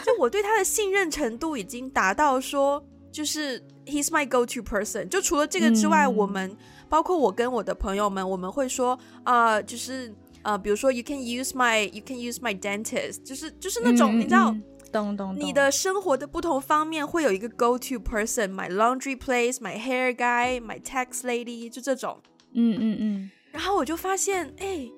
[0.04, 3.62] 就我对他的信任程度已经达到说，就是。
[3.86, 5.10] He's my go-to person。
[5.10, 6.56] 就除了这个之外，嗯、我们
[6.88, 14.56] 包括我跟我的朋友们，我们会说啊、呃，就是呃，比如说，you can use my，you can use my dentist，就是就是那种、嗯、你知道，
[14.90, 15.38] 懂懂懂。
[15.38, 22.18] 你的生活的不同方面会有一个 go-to person，my laundry place，my hair guy，my tax lady，就这种。
[22.54, 23.30] 嗯嗯嗯。
[23.52, 24.90] 然后我就发现，哎，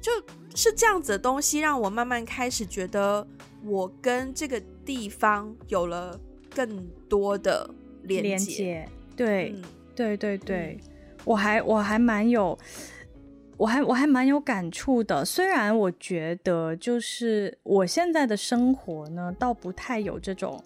[0.00, 0.10] 就
[0.56, 3.28] 是这样子的东西，让我慢慢开始觉得，
[3.66, 6.18] 我跟这个地方有了
[6.54, 7.68] 更多的。
[8.06, 8.86] 连接，
[9.16, 9.62] 对，嗯、
[9.96, 10.90] 对对对，嗯、
[11.24, 12.58] 我还我还蛮有，
[13.56, 15.24] 我还我还蛮有感触的。
[15.24, 20.62] 虽然我觉得，就是我现在的生活呢，倒不太有这种，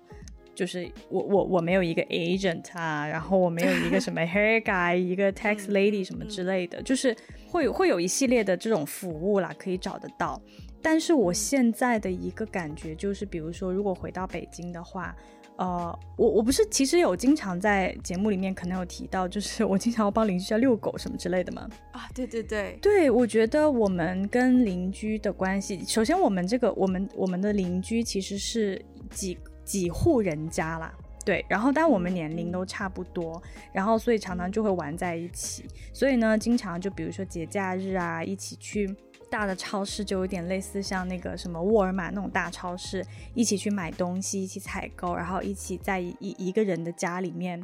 [0.53, 7.15] 就是我我我没有一个 agent 啊，然后我没有一个什么 hair guy，一个 tax lady 什么之类的，嗯、就是
[7.47, 10.43] 会会有一系列的这种服务啦，可以找得到。
[10.83, 15.15] 但是我现在的一个感觉就是，比如说，如果回到北京的话。
[15.59, 21.69] 呃，我我不是其实有经常在节目里面可能有提到，就是我经常要帮邻居家遛狗什么之类的嘛。
[21.91, 30.95] 啊，对对对，对，我觉得我们跟邻居的关系，首先我们这个我们我们的邻居其实是几几户人家啦，
[31.25, 33.43] 对，然后但我们年龄都差不多，
[33.73, 38.95] 然后所以常常就会玩在一起，所以呢，经常就比如说节假日啊，一起去。
[39.31, 47.63] 大的超市就有点类似像那个什么沃尔玛那种大超市，一起去买东西，一起采购，然后一起在一一个人的家里面，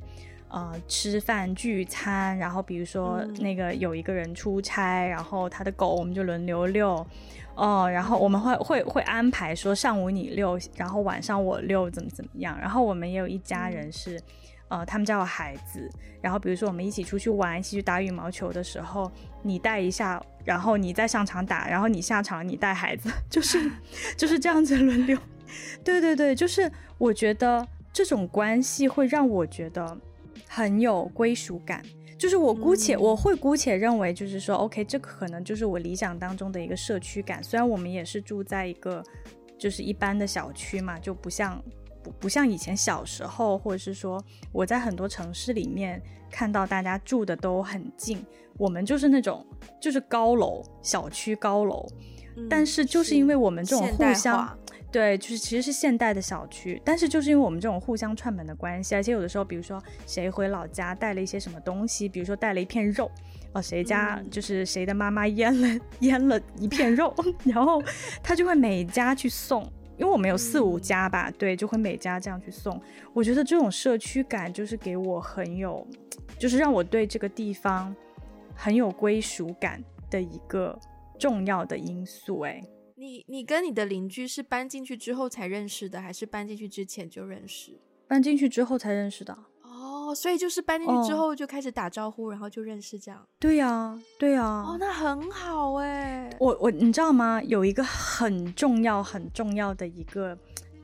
[0.48, 2.36] 呃，吃饭聚餐。
[2.38, 7.06] 然后比如说那个有一个人出差，然后他的狗我们就轮流遛，
[7.54, 12.58] 哦，然后我们会会会安排说上午你遛，然后晚上我遛，怎么怎么样。
[12.60, 14.20] 然后我们也有一家人是。
[14.68, 15.88] 呃，他们家有孩子，
[16.20, 19.10] 然后比如说我们一起出去玩，一起去打羽毛球的时候，
[19.42, 23.70] 你带一下，然后你再上场打，然后你下场你带孩子， 就是
[24.16, 25.18] 就是这样子轮流。
[25.84, 29.96] 对对对，就是我觉得这种关系会让我觉得
[30.48, 31.82] 很有归属感。
[32.16, 37.42] 就是我姑且、嗯、我会姑且认为，就是说，OK，这可能就是我理想当中的一个社区感。
[37.42, 39.04] 虽然我们也是住在一个
[39.58, 41.62] 就是一般的小区嘛，就不像
[42.04, 48.24] 不不像以前小时候，或者是说我在很多城市里面看到大家住的都很近，
[48.58, 49.44] 我们就是那种
[49.80, 51.84] 就是高楼小区高楼，
[52.36, 54.56] 嗯、但是就是因为我们这种互相。
[54.92, 63.10] 对，就是其实是现代的小区，但是就是因为我们这种互相串门的关系，而且有的时候，比如说谁回老家带了一些什么东西，比如说带了一片肉，
[63.54, 67.12] 哦，谁家就是谁的妈妈腌了 腌了一片肉，
[67.42, 67.82] 然后
[68.22, 72.80] 他就会每家去送，因为我们有四五家吧，对，就会每家这样去送。
[73.12, 75.86] 我觉得这种社区感就是给我很有，
[76.38, 77.94] 就是让我对这个地方
[78.54, 80.78] 很有归属感的一个
[81.18, 82.60] 重要的因素，哎。
[82.96, 87.78] 你你跟你的邻居是搬进去之后才认识的，还是搬进去之前就认识？
[88.06, 89.36] 搬进去之后才认识的。
[90.14, 93.20] 哦，所以就是搬进去之后就开始打招呼，哦、然后就认识这样。
[93.40, 94.64] 对呀、啊，对呀、啊。
[94.68, 96.30] 哦，那很好哎。
[96.38, 97.42] 我我你知道吗？
[97.42, 100.38] 有一个很重要很重要的一个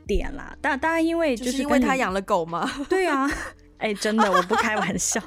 [0.07, 2.69] 点啦，但当然因为就是，就是因为他养了狗嘛？
[2.91, 3.31] 对呀、啊。
[3.79, 5.23] 哎，真的，我不开玩笑，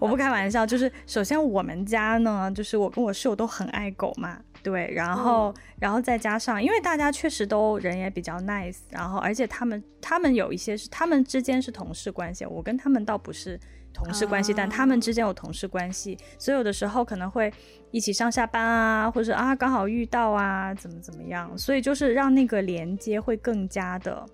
[0.00, 0.64] 我不开玩笑。
[0.64, 4.38] 就是首先我们家呢，就是我跟我室友都很爱狗嘛。
[4.66, 13.56] 对，然后，嗯、然后再加上，因为大家确实都人也比较 nice，然后，而且他们，他们有一些是他们之间是同事关系，我跟他们倒不是
[13.94, 17.52] 同事关系，啊、但他们之间有同事关系，所以有的时候可能会
[17.92, 24.26] 一起上下班啊，或者啊刚好遇到啊，怎么怎么样，所以就是让那个连接会更加的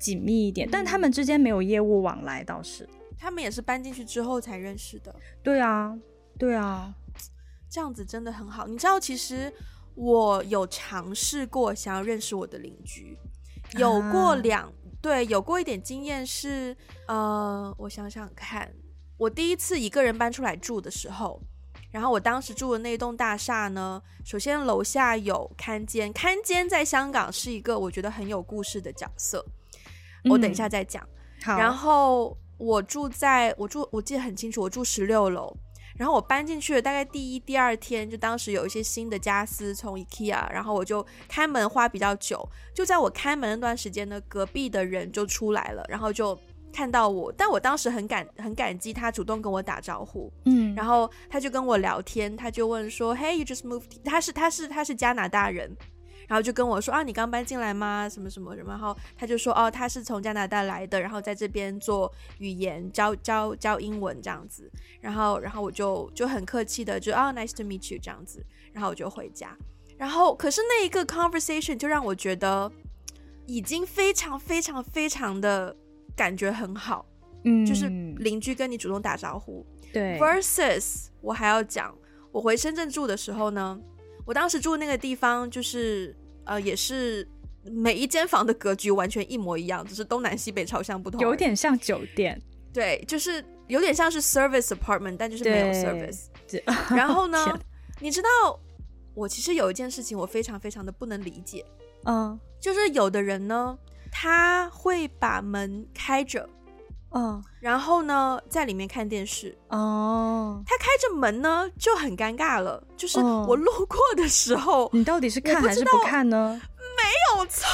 [0.00, 5.14] 紧密一点，嗯、但他们之间没有业务往来倒是，他们也是搬进去之后才认识的。
[5.44, 5.96] 对啊，
[6.36, 6.92] 对啊。
[7.70, 9.52] 这样子真的很好，你知道，其实
[9.94, 13.16] 我有尝试过想要认识我的邻居，
[13.78, 18.68] 有过两、啊、对，有过一点经验是，呃，我想想看，
[19.16, 21.40] 我第一次一个人搬出来住的时候，
[21.92, 29.44] 然后我当时住的那栋大厦呢，首先楼下有看监，看监在香港是一个我觉得很有故事的角色，
[30.28, 31.02] 我等一下再讲。
[31.04, 35.56] 嗯、好，然后我住在我住，我记得很清楚，我住十六楼。
[36.00, 42.42] 然后我搬进去了，大概第一、第二天，就当时有一些新的家私从 IKEA，然后我就开门花比较久。
[42.74, 46.34] 就在我开门那段时间呢，隔壁的人就出来了，然后就
[46.72, 54.02] 看到我，但我当时很感很感激他主动跟我打招呼，嗯，然后他就跟我聊天，他就问说，Hey, you just moved？
[54.02, 55.70] 他是他是他是加拿大人。
[56.30, 58.08] 然后就跟我说啊，你刚搬进来吗？
[58.08, 58.70] 什么什么什么？
[58.70, 64.70] 然后他就说哦，他是从加拿大来的，然后在这边做语言教教教英文这样子。
[65.00, 68.46] 然后然后我就就很客气的就啊，nice to meet you 这样子。
[68.72, 69.58] 然后我就回家。
[69.98, 72.70] 然后可是那一个 conversation 就让我觉得
[73.46, 75.74] 已经非常非常非常的
[76.14, 77.04] 感觉很好。
[77.42, 77.88] 嗯，就是
[78.18, 79.66] 邻居跟你主动打招呼。
[79.92, 80.16] 对。
[80.20, 81.92] Versus 我还要讲，
[82.30, 83.76] 我回深圳住的时候呢，
[84.24, 86.16] 我当时住那个地方就是。
[86.50, 87.26] 呃，也是
[87.62, 92.40] 每一间房的格局完全一模一样，只是东南西北朝向不同，有点像酒店。
[92.72, 96.24] 对，就是有点像是 service apartment，但就是没有 service。
[96.90, 97.56] 然后呢，
[98.00, 98.28] 你知道，
[99.14, 101.64] 我其实有一件事情我非常非常的不能理解，
[102.06, 103.78] 嗯，就是有的人呢，
[104.10, 106.48] 他会把门开着。
[107.12, 109.56] 嗯，然后呢，在里面看电视。
[109.68, 112.82] 哦，他开着门呢，就很尴尬了。
[112.96, 116.60] 就是我路过的时候，你到底是看还是不看呢？
[116.78, 117.66] 没有错，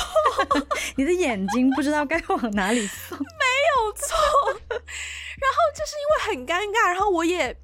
[0.97, 3.19] 你的眼睛不知道该往哪里放。
[3.19, 4.17] 没有错。
[4.69, 7.55] 然后就是因为很尴尬，然后我也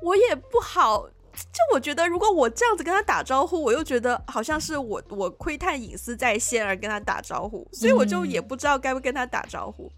[0.00, 9.90] 我也不好，就我觉得如果我这样子跟他打招呼，我又觉得好像是我我窥探隐私在先而跟他打招呼，所以我就也不知道该不该跟他打招呼。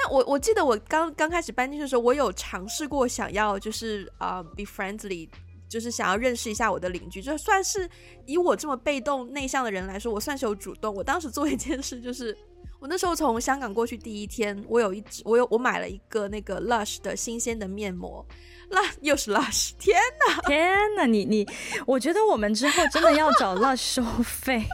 [0.00, 5.28] 那我我记得我刚刚开始搬进去的时候，我有尝试过想要就是啊、be friendly，
[5.68, 7.90] 就是想要认识一下我的邻居，就算是
[8.24, 10.94] 以我这么被动内向的人来说，我算是有主动。
[10.94, 12.36] 我当时做一件事，就是
[12.78, 18.24] 我那时候从香港过去第一天，我有一支我有我买了一个那个 Lush 的新鲜的面膜
[18.70, 21.44] ，Lush 又是 Lush，天哪天哪，你你，
[21.86, 24.64] 我觉得我们之后真的要找 Lush 收费。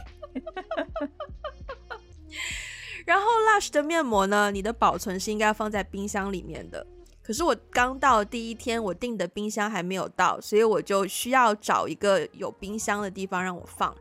[3.05, 6.85] 然后 Lush 的面膜呢，你的保存是应该放在冰箱里面的。
[7.21, 13.95] 可是我刚到第一天，我订的冰箱还没有到，所以我就需要找一个有冰箱的地方让我放。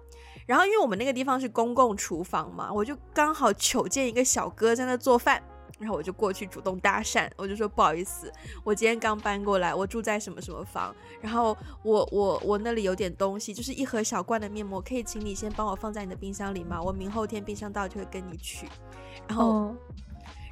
[0.46, 5.42] 然后因为我们那个地方是公共厨房嘛，我就刚好瞅见一个小哥在那做饭。
[5.84, 8.32] 然后我就过去主动搭讪，我就说不好意思，
[8.64, 16.80] 我今天刚搬过来，我住在什么什么房，然后我我我那里有点东西，就是一盒小罐的面膜，可以请你先帮我放在你的冰箱里吗？
[16.80, 18.66] 我明后天冰箱到就会跟你取。
[19.28, 19.76] 然后，oh.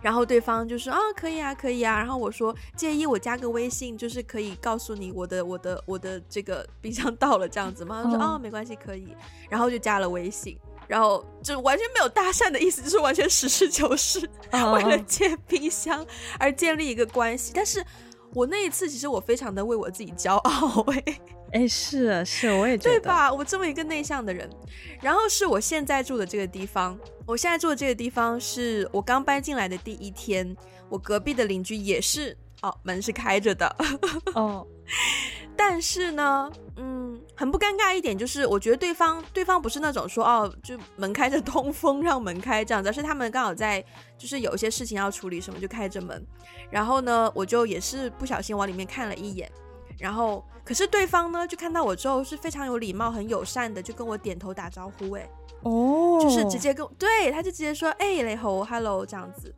[0.02, 1.96] 然后对方就说啊，可以啊，可以啊。
[1.96, 8.02] 然后我说介意我加个微信，就是可以告诉你我的我的我的这个冰箱到了这样子吗？
[8.04, 9.16] 他说啊，没关系，可以。
[9.48, 10.58] 然后就加了微信。
[10.92, 14.74] 然后就完全没有搭讪的意思，就是完全实事求是，oh.
[14.74, 16.06] 为了借冰箱
[16.38, 17.50] 而建立一个关系。
[17.54, 17.82] 但是
[18.34, 21.02] 我那一次，其实我非常的为我自己骄傲，哎
[21.52, 23.32] 哎，是啊，是，我也觉得，对吧？
[23.32, 24.46] 我这么一个内向的人，
[25.00, 30.54] 然后是我现在住的这个地方，我现在住的这个地方是我刚搬进来的第一天，
[30.90, 33.76] 我隔壁的邻居也是，哦，门是开着的，
[34.36, 34.66] 哦。
[34.92, 35.48] Oh.
[35.56, 43.84] 但是呢，嗯，很不尴尬一点就是，我觉得对方对方不是那种说哦，就门开着通风让门开这样子，而是他们刚好在
[44.18, 46.26] 就是有一些事情要处理什么就开着门，
[46.70, 49.50] 然后呢，我就也是不小心往里面看了一眼，
[49.98, 55.28] 然后可是对方呢就看到我之后是非常有礼貌、很友善的，就跟我点头打招呼，哎，
[55.62, 59.54] 哦，就是直接跟对，他就直接说，哎，雷猴，hello 这样子，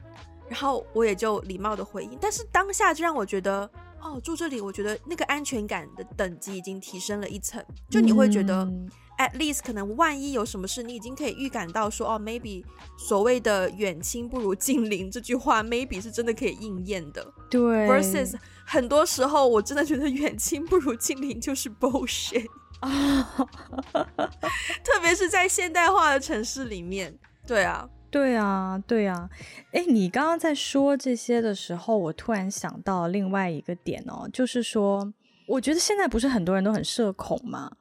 [0.49, 3.71] 然后我也就礼貌的回应，但是当下就让我觉得。
[4.05, 7.65] 哦，住这里，我觉得那个安全感的等级已经提升了一层。
[7.91, 8.87] 就你会觉得、嗯、
[9.19, 12.63] ，at least 可能万一有什么事，你已经可以预感到说，哦，maybe
[12.99, 17.27] 所谓的远亲不如近邻这句话，maybe 是真的可以应验的。
[17.51, 18.35] 对，versus
[18.67, 22.47] 很多时候，我真的觉得远亲不如近邻就是 bullshit
[22.81, 23.49] 啊
[24.85, 27.19] 特别是在现代化的城市里面。
[27.47, 27.89] 对啊。
[28.15, 29.29] 对啊，对啊，
[29.73, 35.13] 哎，你刚刚在说这些的时候，我突然想到另外一个点哦，就是说，
[35.49, 37.73] 我觉得现在不是很多人都很社恐吗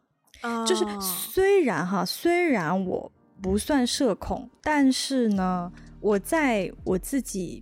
[0.41, 0.65] ？Oh.
[0.65, 3.11] 就是虽然哈，虽然我
[3.43, 5.71] 不算社恐，但是呢，
[6.01, 7.61] 我在我自己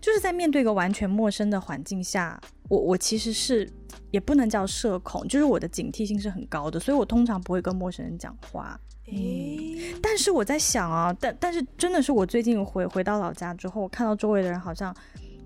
[0.00, 3.68] 就是在面对一个完全陌生的环境下，我我其实是
[4.12, 8.78] 也不能叫社恐，就是我的警惕性是很高的，所以我通常不会跟陌生人讲话。
[9.06, 14.94] 嗯，但是我在想啊，但但是真的是我最近回回到老家之后，我看到周围的人好像，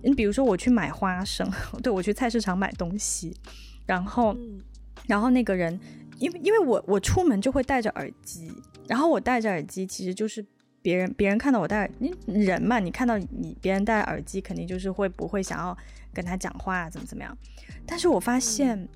[0.03, 1.51] 你比如说我去买花生，
[1.83, 3.37] 对，我去菜市场买东西，
[3.85, 4.61] 然后，嗯、
[5.09, 5.79] 然后那个人，
[6.19, 8.53] 因为因为我我出门就会戴着耳机，
[8.87, 10.45] 然后我戴着耳机其实就是
[10.81, 12.13] 别人别人看到我戴，你
[12.45, 15.77] 人嘛，你看到你别人戴耳机，肯定就是会不会想要
[16.15, 17.37] 跟他讲话啊，怎么怎么样？
[17.85, 18.89] 但是我发现、嗯、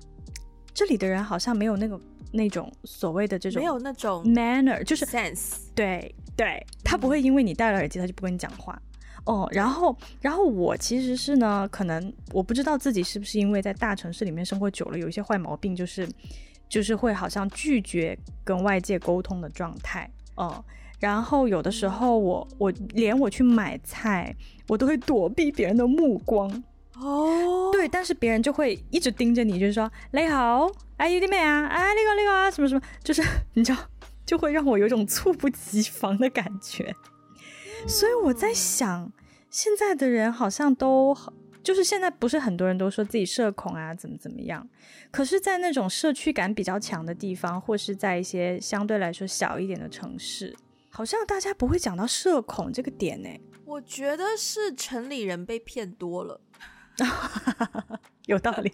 [0.73, 1.99] 这里的人好像没有那个。
[2.33, 8.77] 那种所谓的这种没有那种 manner，就是 sense，对对，他不会因为你戴了耳机，他就不跟你讲话
[9.25, 9.47] 哦。
[9.51, 16.09] 然后，然后我其实是呢，可能我不知道自己是不是因为在大城市里面生活久了，有一些坏毛病，就是
[16.67, 20.63] 就是会好像拒绝跟外界沟通的状态哦。
[20.99, 24.35] 然后有的时候我我连我去买菜，
[24.67, 26.63] 我都会躲避别人的目光。
[27.03, 33.21] 哦，对，但是别人就会一直盯着你，就是说你好，哎，有点美啊，哎，那个那个啊，什么什么，就是
[33.53, 33.79] 你知道，
[34.25, 36.95] 就会让我有种猝不及防的感觉。
[37.87, 39.11] 所以我在想，
[39.49, 41.15] 现在的人好像都，
[41.61, 44.65] 就是现在不是很多人都说自己社恐啊，怎么怎么样。
[45.11, 50.55] 可是，在那种社区感比较强的地方，或是在一些相对来说小一点的城市，
[50.89, 53.29] 好像大家不会讲到社恐这个点呢。
[53.65, 56.39] 我觉得是城里人被骗多了。
[58.27, 58.71] 有道理，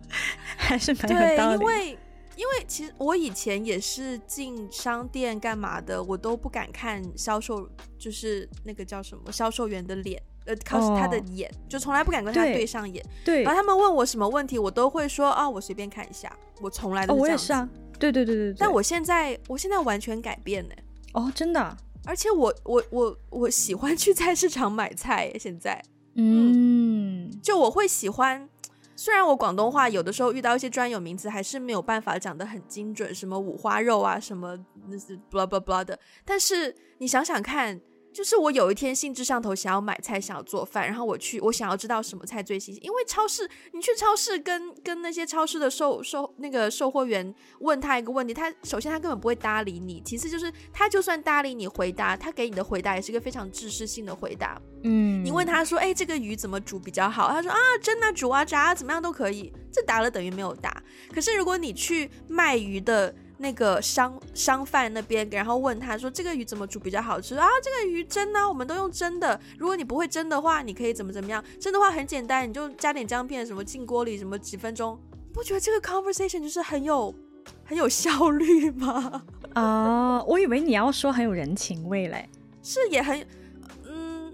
[0.56, 1.58] 还是蛮有道理。
[1.58, 1.98] 对，因为
[2.36, 7.68] 因为其实我以前也是进商店干嘛的，我都不敢看销售，
[7.98, 13.04] 就是那个叫什么销售员的脸，呃，靠他的眼，oh, 就从来不敢跟他对上眼。
[13.24, 17.28] 对，然后他们问我什么问题，我都会说啊，我随便看一下，我从来都是这样子。
[17.28, 17.68] Oh, 我也是啊，
[17.98, 18.56] 对对对对对。
[18.58, 20.74] 但我现在我现在完全改变呢。
[21.12, 21.76] 哦，oh, 真的。
[22.06, 25.82] 而且我我我我喜欢去菜市场买菜，现在。
[26.20, 28.48] 嗯，就我会喜欢，
[28.94, 34.58] 虽然我广东话有的时候遇到一些专有名词还是没有办法讲的很精准，什么五花肉啊，什么
[34.88, 37.80] 那是 blah blah blah 的，但是你想想看。
[38.12, 42.84] 就是我有一天兴致上头想要买菜，想要做饭，然后我去，我想要知道什么菜最新鲜。
[42.84, 54.60] 因为超市，你去超市跟跟那些超市的售售那个售货员问他一个问题，他首先他根本不会搭理你，其次就是他就算搭理你回答，他给你的回答也是一个非常知识性的回答。
[54.82, 57.28] 嗯，你问他说，哎，这个鱼怎么煮比较好？
[57.28, 59.52] 他说啊，蒸啊、煮啊、炸啊，怎么样都可以。
[59.72, 60.82] 这答了等于没有答。
[61.14, 63.14] 可是如果你去卖鱼的。
[63.42, 67.48] 那个商商贩那边，然后问他说：“这个鱼怎么煮比较好吃啊？
[67.64, 68.46] 这个鱼蒸呢？
[68.46, 69.40] 我们都用蒸的。
[69.58, 71.42] 如果你不会蒸的话，你可以怎么怎么样？
[71.58, 75.00] 蒸的话很简单，你就加点姜片，什么进锅里，什么几分钟。
[75.32, 77.14] 不觉得这个 conversation 就是很有
[77.64, 79.22] 很有效率吗？
[79.54, 82.28] 啊，uh, 我以为你要说很有人情味嘞，
[82.62, 83.26] 是也很，
[83.88, 84.30] 嗯，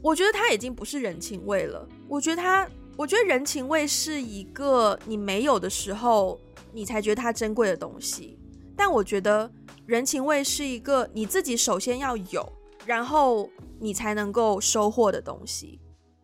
[0.00, 1.86] 我觉得它已经不是人情味了。
[2.08, 6.40] 我觉得它，我觉得人情味是一个你没有的时候，
[6.72, 8.37] 你才觉得它珍贵的东西。
[8.78, 9.50] 但我觉得
[9.86, 12.50] 人情味是一个你自己首先要有，
[12.86, 13.50] 然后
[13.80, 15.80] 你才能够收获的东西。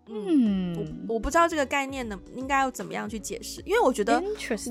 [0.07, 0.77] 嗯，
[1.09, 3.61] 我我不知道这个概念呢，应该要怎么样去解释？
[3.67, 4.23] 因为我觉得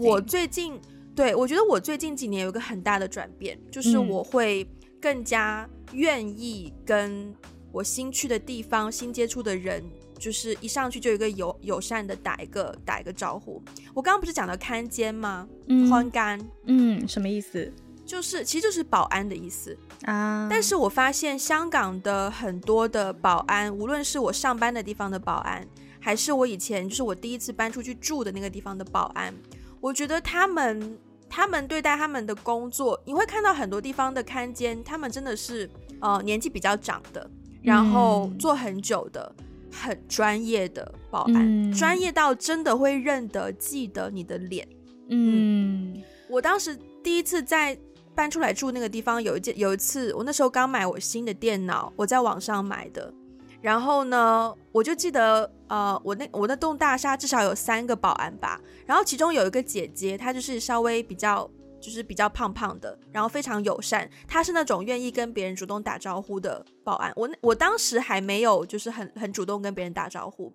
[0.02, 0.80] 我最近，
[1.14, 4.66] 对，我觉得我最近几年有一个很大的转变，就是我会
[5.02, 7.36] 更加愿意跟
[7.72, 9.84] 我新去的地方、新接触的人，
[10.24, 13.62] 就是一上去就有一个友友善的打一个打一个招呼。
[13.94, 15.46] 我刚刚不是讲到看监吗？
[15.68, 17.70] 嗯，看监，嗯，什么意思？
[18.06, 20.48] 就是，其实就是保安的意思啊。
[20.50, 25.68] 但是我发现香港的很多的保安，无论是我上班的地方的保安，
[26.00, 29.34] 还是我以前就是我第一次搬出去住的那个地方的保安，
[29.82, 30.98] 我觉得他们
[31.30, 35.70] 他们对待他们的工作，你会看到很多地方的看监，他们真的是
[36.00, 37.30] 呃年纪比较长的，
[37.62, 39.34] 然后做很久的，
[39.74, 44.68] 很专业的保安，嗯，专业到真的会认得记得你的脸。
[45.10, 47.78] 嗯，嗯，我当时第一次在。
[48.16, 53.12] 搬出来住那个地方，有一件有一次，我那时候刚买我新的电脑，我在网上买的。
[53.60, 58.62] 然后呢，我就记得，呃，我那我那栋大厦至少有三个保安吧。
[58.86, 61.50] 然后其中有一个姐姐，她就是稍微比较，
[61.84, 64.10] 就是比较胖胖的，然后非常友善。
[64.28, 67.12] 他是那种愿意跟别人主动打招呼的保安。
[67.16, 70.52] 我我当时还没有，就是很很主动跟别人打招呼。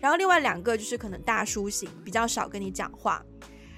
[0.00, 3.22] 然后另外两个就是可能大叔型，比较少跟你讲话。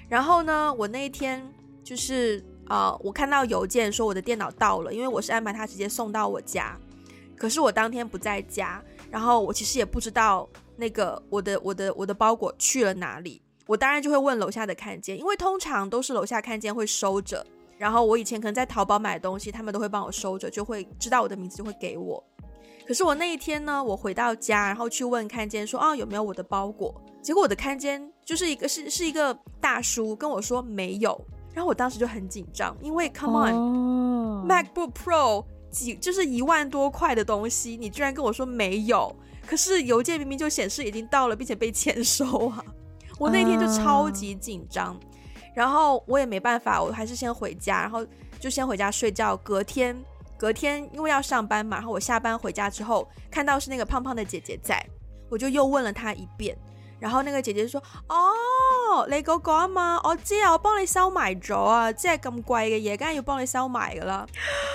[0.09, 1.47] 然后呢，我那一天
[1.83, 2.43] 就是。
[2.69, 6.79] 啊、呃，我看到邮件说我的电脑到了，因为我是安排他直接送到我家，
[7.37, 17.47] 可是我当天不在家，然后我其实也不知道那个我的我的我的包裹去了哪里，我当然就会问楼下的看见，因为通常都是楼下看见会收着，
[17.79, 22.23] 然后我以前可能在淘宝买东西，他们都会帮我收着，就会知道我的名字就会给我。
[22.87, 31.25] 可是我那一天呢，我回到家，然后去问看监说哦有没有我的包裹，结果我的看监就是一个是是一个大叔跟我说没有。
[31.55, 34.91] 然后我当时就很紧张，因为 Come on，MacBook、oh.
[34.95, 39.15] Pro 几就是一万多块的东西，你居然跟我说没有，
[39.47, 42.65] 可是邮件明明就显示已经到了，并且被签收啊！
[43.23, 45.05] 我那天就超级紧张，uh.
[45.55, 48.05] 然后我也没办法，我还是先回家，然后
[48.41, 49.37] 就先回家睡觉。
[49.37, 49.97] 隔天，
[50.37, 54.85] 隔天因为要上班嘛，然后我下班回家之后，看到是那个胖胖的姐姐在，
[55.31, 56.57] 我就又问了她一遍。
[56.99, 64.27] 然后那个姐姐就说：“哦，你嗰个啊嘛，我知啊，我帮你收埋咗啊，即系咁贵嘅嘢，梗系要帮你收埋噶啦。”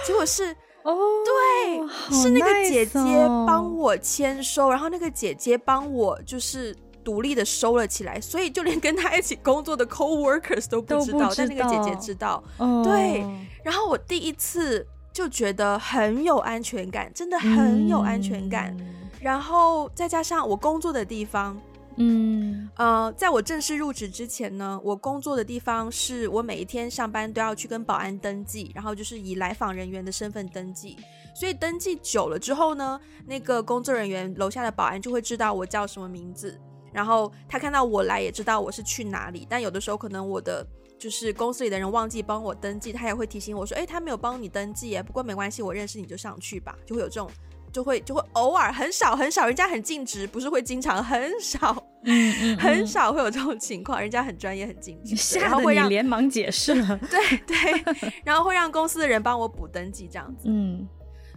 [0.08, 0.96] 结果是 哦，
[1.26, 6.74] 对，是那个姐姐帮我签收，然后那个姐姐帮我就是
[7.08, 12.44] 独立的收了起来，所以就连跟他一起工作的 co-workers 都不知道，但那个姐姐知道。
[12.84, 13.24] 对，
[13.64, 18.76] 然后我第一次就觉得很有安全感，真的很有安全感。
[19.22, 21.58] 然后再加上我工作的地方。
[22.00, 30.98] 嗯，呃，在我正式入职之前呢，我工作的地方是我每一天上班都要去跟保安登记，然后就是以来访人员的身份登记。
[31.34, 36.60] 所以登记久了之后呢，那个工作人员楼下的保安就会知道我叫什么名字，
[36.92, 39.46] 然后他看到我来也知道我是去哪里。
[39.50, 40.66] 但有的时候可能我的
[40.98, 47.30] 就是公司里的人忘记帮我登记，他也会提醒我说：“哎，他没有帮你登记耶，不过没关系，我认识你就上去吧。”就会有这种。
[47.70, 51.76] 就会就会偶尔很少很少，人家很尽职，不是会经常很少，
[52.06, 60.88] 嗯嗯嗯、很少会有这种情况，人家很专业很尽职，吓得你连忙解释了， 对对，然后会让公司的人帮我补登记这样子，嗯，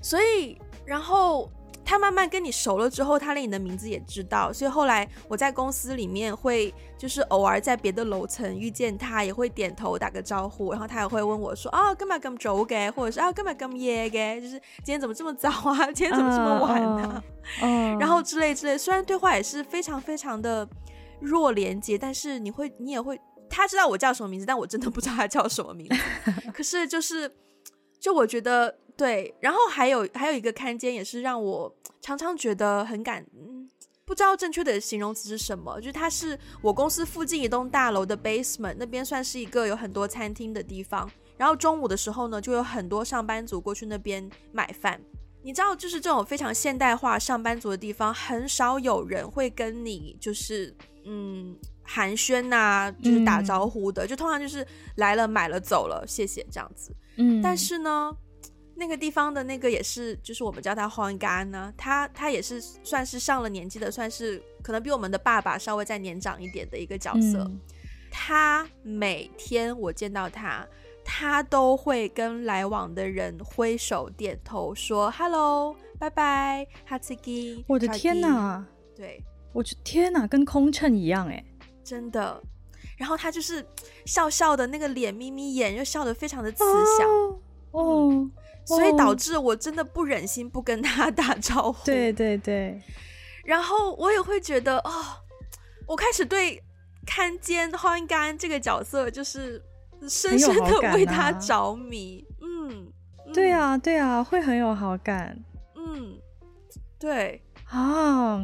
[0.01, 1.51] 所以然后。
[1.91, 14.53] 他慢慢跟你熟了之后，他连你的名字也知道，所以后来我在公司里面会就是偶尔在别的楼层遇见他，也会点头打个招呼，然后他也会问我说啊，干嘛咁早嘅，或者是啊，干嘛咁夜嘅，就是
[14.84, 17.24] 今天怎么这么早啊，今天怎么这么晚呢？
[17.61, 20.68] 嗯，然后之类之类，虽然对话也是非常非常的
[21.18, 25.97] 弱连接，但是你会你也会，他知道我叫什么名字，但我真的不知道他叫什么名字，
[26.55, 27.34] 可是就是
[27.99, 28.76] 就我觉得。
[29.01, 33.66] 对，然后还有还有一个看监也是让我常常觉得很感，嗯，
[34.05, 41.11] 不知道正确的形容词是什么，就是它是我公司附近一栋大楼的 basement，那边算是一个有很多餐厅的地方。
[41.38, 45.01] 然后中午的时候呢，就有很多上班族过去那边买饭。
[45.42, 50.76] 你知道，就是这种非常现代化上班族的地方，很少有人会跟你就是
[51.07, 56.94] 嗯寒暄呐、啊，就是打招呼的，嗯、就通常就是来了买了走了，谢谢这样子。
[57.16, 58.14] 嗯，但是呢。
[58.81, 67.41] 那个地方的那个也是，就是我们叫他黄干呢，他他也是算是上了年纪的，算是可能比我们的爸爸稍微再年长一点的一个角色。
[67.41, 67.61] 嗯、
[68.11, 70.66] 他每天我见到他，
[71.05, 75.76] 他都会跟来往的人挥手点头说 “hello”。
[76.01, 77.62] 拜拜，哈茨基！
[77.68, 78.66] 我的天哪，
[78.97, 79.22] 对，
[79.53, 81.45] 我去天哪，跟空乘一样哎，
[81.85, 82.43] 真的。
[82.97, 83.62] 然后他就是
[84.07, 86.64] 笑笑的，那个脸眯眯眼，又笑得非常的慈
[86.97, 87.07] 祥
[87.72, 88.09] 哦，嗯、
[88.77, 91.85] 所以导致我真的不忍心不跟他 打招呼。
[91.85, 92.81] 对对对，
[93.45, 94.91] 然后我也会觉得哦，
[95.87, 96.62] 我开始对
[97.07, 99.62] 看监欢干这个角色就是
[100.09, 102.25] 深深的为他着迷。
[102.29, 102.93] 啊嗯，
[103.27, 105.37] 嗯，对啊对啊，会很有好感。
[105.77, 106.18] 嗯，
[106.99, 108.43] 对啊，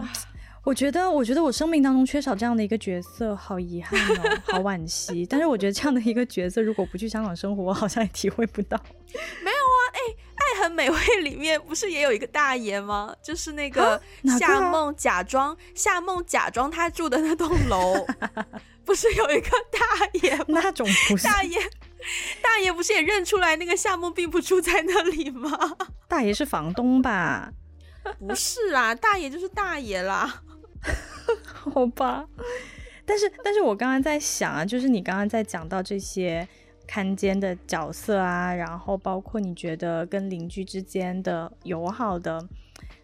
[0.66, 5.24] 我觉得，我觉得我生命当中缺少这样的一个角色，好遗憾哦，好惋惜。
[5.24, 8.76] 但是我觉得这样的一个角色，如果不去香港生活，我好像也体会不到。
[9.44, 9.98] 没有啊，哎，
[10.34, 13.14] 《爱很美味》里面不是也有一个大爷吗？
[13.22, 14.00] 就是那个
[14.40, 18.04] 夏梦假装、啊、夏梦假装他住的那栋楼，
[18.84, 20.44] 不是有一个大爷吗？
[20.48, 21.60] 那种不是大爷。
[22.42, 25.56] 大爷不是也认出来那个夏梦并不住在那里吗？
[26.08, 27.52] 大爷是房东吧？
[28.18, 30.42] 不是啊，大爷就是大爷啦。
[31.52, 32.26] 好吧，
[33.04, 36.46] 但是但是我刚刚在想啊，就是你刚刚在讲到这些
[36.86, 42.40] 看监的角色啊，然后包括你觉得跟邻居之间的友好的，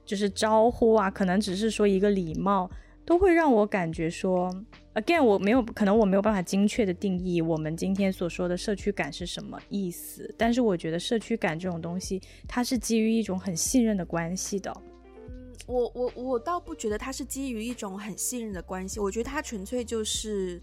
[0.04, 2.70] 就是招呼啊，可能只是说一个礼貌，
[3.04, 4.50] 都会让我感觉说。
[4.94, 14.70] Again，我没有可能我没有办法精确的定义我们今天所说的社区感是什么意思，但是我觉得社区感这种东西，它是基于一种很信任的关系的。
[15.66, 20.62] 嗯，我我我倒不觉得他是基于一种很信任的关系，我觉得他纯粹就是，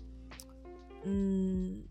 [1.04, 1.82] 嗯，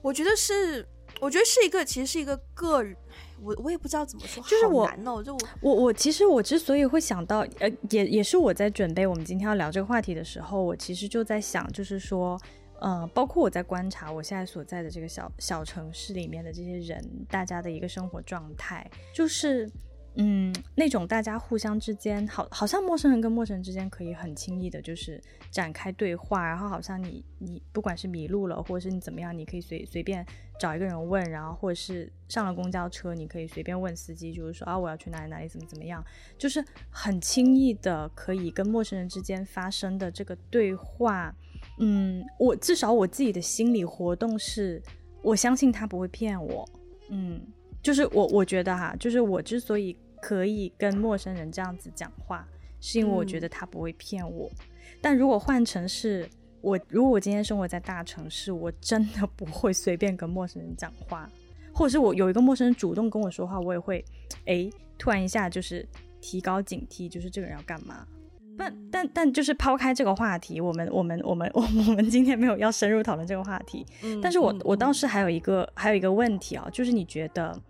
[0.00, 0.86] 我觉得是，
[1.20, 2.96] 我觉得是一个，其实是一个个人。
[3.42, 12.40] 我我也不知道怎么说，就是我，哦、就我我我其实我之所以会想到，呃，也也是我在准备我们今天要聊这个话题的时候，我其实就在想，就是说，
[12.78, 19.68] 呃，包括我在观察我现在所在的这个小小城市里面的这些人，大家的一个生活状态，就是。
[20.14, 25.18] 嗯，那种大家互相之间，好，好像陌生人跟陌生人之间可以很轻易的，就是
[25.50, 30.24] 展开对话，然后好像你你不管是迷路了，或者是你怎么样，你可以随随便
[30.60, 36.04] 找一个人问，然后或者是上了公交车，你可以随便问司机，就是说啊，我要去哪里哪里，怎么怎么样，
[36.36, 41.34] 就是很轻易的可以跟陌生人之间发生的这个对话。
[41.78, 44.82] 嗯，我至少我自己的心理活动是，
[45.22, 46.68] 我相信他不会骗我。
[47.08, 47.40] 嗯。
[47.82, 52.46] 就是我，我觉得哈，就是我之所以可以跟陌生人这样子讲话，
[52.80, 54.48] 是因为我觉得他不会骗我。
[54.48, 54.66] 嗯、
[55.00, 56.28] 但如果换成是
[56.60, 61.28] 我，如果我今天生活在大城市，我真的不会随便跟陌生人讲话，
[61.74, 64.04] 或者是我有一个陌生人主动跟我说话，我也会，
[64.46, 65.84] 哎，突然一下就是
[66.20, 68.06] 提高警惕，就是这个人要干嘛？
[68.08, 73.84] 嗯、但但但就是抛开这个话题，我们我们我们我们 我们今天没有要深入讨论这个话题。
[74.04, 77.60] 嗯、但是我我倒是还有一个还有一个问题啊，就是你觉得？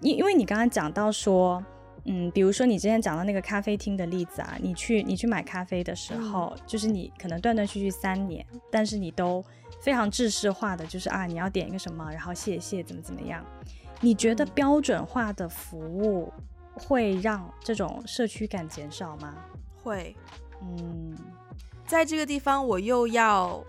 [0.00, 1.64] 因因为你刚刚讲到说，
[2.04, 9.44] 嗯，比如说你之前讲到那个咖啡厅的例子啊，你去你去买咖啡的时候，嗯、就是你可能断断续续三年，但是你都
[9.80, 13.44] 非常制式化的，就是啊，你要点一个什么，然后谢谢怎么怎么样。
[14.00, 16.32] 你觉得标准化的服务
[16.74, 19.34] 会让这种社区感减少吗？
[19.82, 20.14] 会，
[20.62, 21.16] 嗯，
[21.86, 23.64] 在这个地方我又要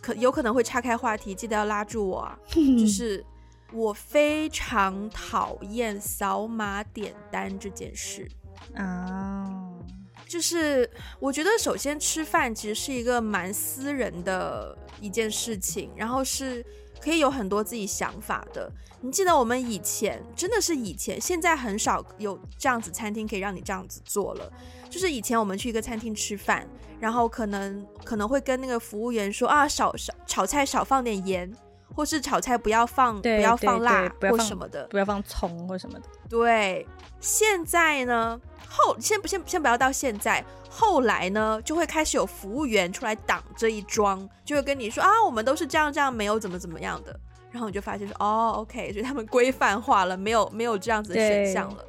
[0.00, 3.24] 可有可能会岔开话题，记得要拉住我啊， 就是。
[3.72, 8.28] 我非常讨厌扫码点单这件事
[8.74, 9.46] 啊
[9.78, 9.86] ，oh.
[10.28, 16.64] 就是我觉得首先吃饭其实是一个蛮私人的一件事情，然后是
[17.00, 18.70] 可以有很多自己想法的。
[19.00, 24.52] 你记得我们以前真的是以前，现在很少有这样子餐厅可以让你这样子做了。
[24.88, 26.68] 就是以前我们去一个餐厅吃饭，
[27.00, 31.52] 然后可能可能会跟那个服务员说啊，少少炒菜少放点盐。
[31.94, 36.06] 或是炒菜不要放，不要放辣，对对对，或什么的，不要放葱或什么的。
[36.28, 36.86] 对，
[37.20, 47.18] 现在呢，后先不先先不要到现在，后来呢，就会开始有服务员出来挡这一桩，就会跟你说啊，我们都是这样这样，没有怎么怎么样的。
[47.50, 51.84] 然后你就发现说，哦，OK，所以他们规范化了，没有没有这样子的选项了。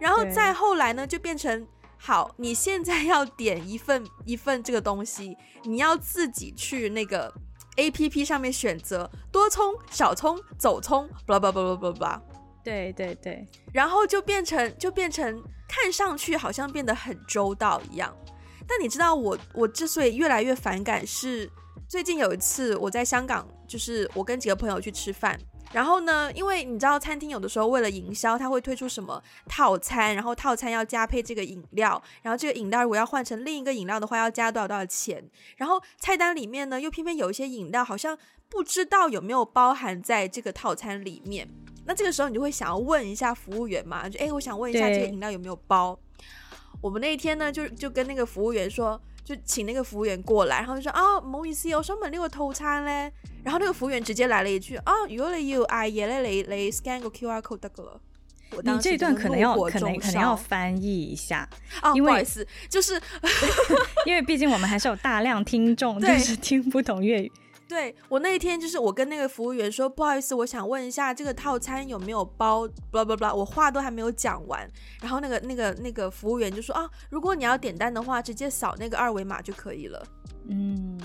[0.00, 7.32] 然后再后来呢，就变成好，你现在要点一份一份这个东西，你要自己去那个。
[7.76, 12.22] A P P 上面选择多充、少充、走葱，巴拉巴拉巴拉巴拉，
[12.62, 18.14] 对对对，然后就变成就变成看上去好像变得很周到一样。
[18.66, 21.50] 但你知道我我之所以越来越反感，是
[21.88, 25.38] 最近有一次我在香港，就是我跟几个朋友去吃饭。
[25.74, 35.28] 然后呢，因为你知道，餐厅有的时候为了营销，它会推出什么套餐，然后套餐要加配这个饮料，然后这个饮料如果要换成另一个饮料的话，要加多少多少钱。
[35.56, 38.16] 然后菜单里面呢，又偏偏有一些饮料好像
[38.48, 41.48] 不知道有没有包含在这个套餐里面。
[41.86, 45.98] 那这个时候你就会想要问一下服务员嘛，就哎，我想问一下这个饮料有没有包？
[46.80, 53.10] 我们那一天呢，就就跟那个服务员说，就请那个服务员过来，然后就说啊，唔好意思，我想问呢个套餐呢。
[53.42, 58.00] 然后那个服务员直接来了一句啊，如果你要嗌嘢咧，你你 scan 个 QR code 得噶了。
[58.62, 61.48] 你这段可能要可能可能要翻译一下，
[61.80, 63.00] 啊，因为不好意思，就是
[64.06, 67.32] 因为毕竟我们还是有大量听众，就是听不懂粤语。
[67.68, 74.68] 对，我那一天就是我跟那个服务员说，不好意思，我想问一下这个套餐有没有包，blah blah blah，我话都还没有讲完，
[75.00, 80.06] 然后那个那个那个服务员就说啊，如果你要点单的话，直接扫那个二维码就可以了。
[80.48, 80.98] 嗯，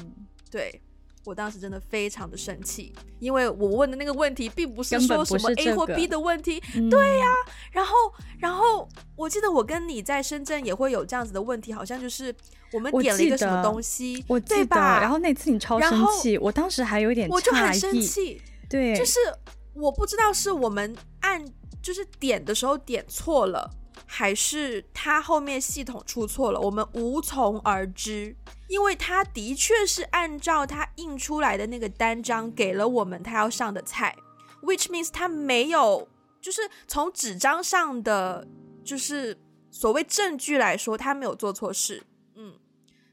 [0.51, 0.82] 对。
[1.26, 7.36] 我当时真的非常的生气，因为我问的那个问题并不是说什么 A 或 B 的问题，嗯、对呀、啊。
[7.72, 7.94] 然后，
[8.40, 12.34] 然后我记得我跟你在深圳也会有这样子的问题，好像就是
[12.72, 15.00] 我们点了一个什么东西，我记得，对吧？
[15.02, 19.20] 然后那次你超生气，我当时还有点我就很生气，对，就是
[19.74, 21.46] 我不知道是我们按
[21.82, 23.70] 就是点的时候点错了，
[24.06, 28.36] 还是他后面系统出错了，我们无从而知。
[28.70, 34.16] 因为他的确是按照他印出来的那个单张给了我们他要上的菜
[34.62, 36.08] ，which means 他没有，
[36.40, 38.48] 就是从纸张上的
[38.84, 39.38] 就是
[39.72, 42.04] 所谓证据来说，他没有做错事。
[42.36, 42.54] 嗯，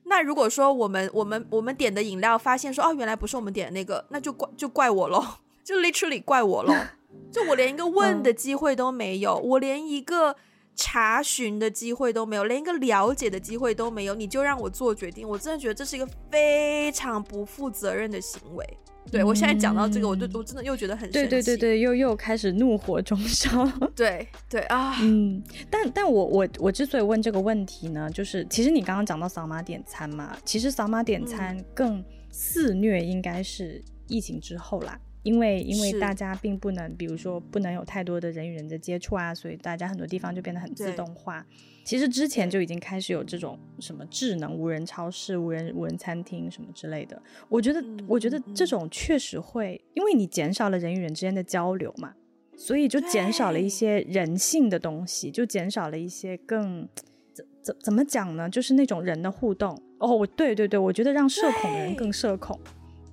[0.04, 5.24] 那如果说我们我们我们点的饮料发现说哦，原来不是我们点的那个，那就怪就怪我喽，
[5.64, 6.74] 就 literally 怪我喽，
[7.32, 10.36] 就我连一个问的机会都没有，我连一个。
[10.76, 18.64] 查询的机会都没有，连一个了解的机会都没有，你就让我做决定，我真的觉得这是一个非常不负责任的行为。
[19.10, 21.28] 对，我现在讲到这个，我就我真的又觉得很生气。
[21.28, 23.64] 对对对对，又又开始怒火中烧。
[23.94, 34.98] 对对啊，嗯，但但我我我之所以问这个问题呢，就是其实你刚刚讲到扫码点餐嘛，其实扫码点餐更肆虐，应该是疫情之后啦。
[35.26, 41.44] 因为因为大家并不能，比如说不能有太多的人与人的接触啊，所以大家很多地方就变得很自动化。
[41.84, 47.20] 其实之前就已经开始有这种什么智能无人超市、无人无人餐厅什么之类的。
[47.48, 52.14] 我觉得，我觉得这种确实会，因为你减少了人与人之间的交流嘛，
[52.56, 56.88] 所以就减少了一些人性的东西，就减少了一些更
[57.32, 58.48] 怎怎怎么讲呢？
[58.48, 59.76] 就是那种人的互动。
[59.98, 62.56] 哦，我对对对，我觉得让社恐的人更社恐。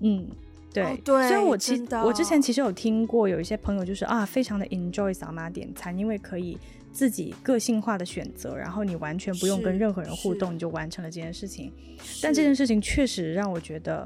[0.01, 0.29] 嗯。
[0.73, 6.57] 对，哦、对，所以我其实我之前其实有听过有一些朋友就是啊，非常的 enjoy 扫码点餐，因为可以
[6.91, 11.71] 自己个性化的选择，然后你完全不用跟任何人互动，你就完成了这件事情。
[12.21, 14.03] 但这件事情确实让我觉得，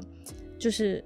[0.58, 1.02] 就是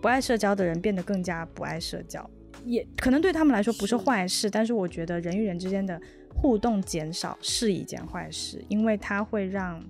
[0.00, 2.28] 不爱社交的人变得更加不爱社交，
[2.64, 6.00] 也可能对他们来说不是坏事，但是我觉得人与人之间的
[6.34, 9.84] 互动减少是一件坏事，因为它会让。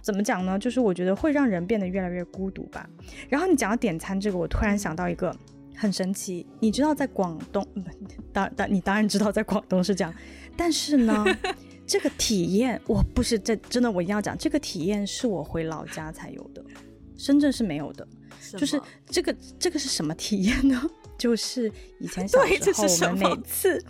[0.00, 0.58] 怎么讲呢？
[0.58, 2.88] 就是我觉得会让人变得越来越孤独吧。
[3.28, 5.34] 然后你讲到点餐这个，我突然想到一个
[5.74, 6.46] 很神奇。
[6.60, 7.66] 你知道在广东，
[8.32, 10.14] 当当你当然知道在广东是这样，
[10.56, 11.24] 但是呢，
[11.86, 16.64] 这个体验我不是这真的，我一定要讲这个体验是我回老家才有的，
[17.16, 18.06] 深圳是没有的。
[18.56, 20.82] 就是这个这个是什么体验呢？
[21.16, 21.70] 就是
[22.00, 23.82] 以前小时候我们每次。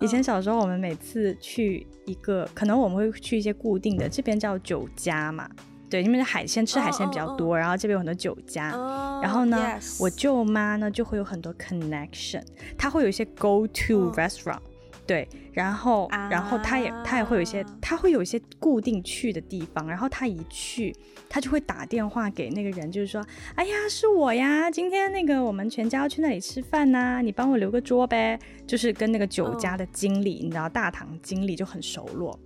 [0.00, 5.48] 以前小时候，我们每次去一个，可能我们会去一些固定的，这边叫酒家嘛，
[5.88, 7.58] 对，因为海鲜吃海鲜比较多，oh, oh, oh.
[7.58, 12.42] 然后这边有很多酒家，oh, 然后呢.我舅妈呢就会有很多 connection，
[12.78, 14.71] 她会有一些 go to restaurant，、oh.
[15.12, 16.30] 对，然后，ah.
[16.30, 20.96] 然后他也他也会有一些，他会有一些固定去的地方，然后他一去。
[21.28, 23.22] 他就会打电话给那个人，就是说，
[23.54, 28.38] 哎呀，是我呀，今天那个我们全家要去那里吃饭呐、啊，你帮我留个桌呗。
[28.66, 30.44] 就是跟那个酒家的经理，oh.
[30.44, 32.38] 你知道大堂经理就很熟络。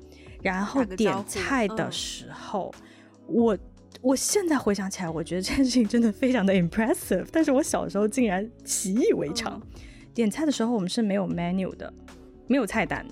[0.42, 2.74] 然后点菜的时候，
[3.28, 3.56] 我
[4.02, 7.26] 我现在回想起来，我觉得这件事情真的非常的 impressive。
[7.30, 9.52] 但是我小时候竟然习以为常。
[9.52, 9.62] Oh.
[10.14, 11.92] 点菜的时候我们是没有 menu 的，
[12.46, 13.06] 没有菜单。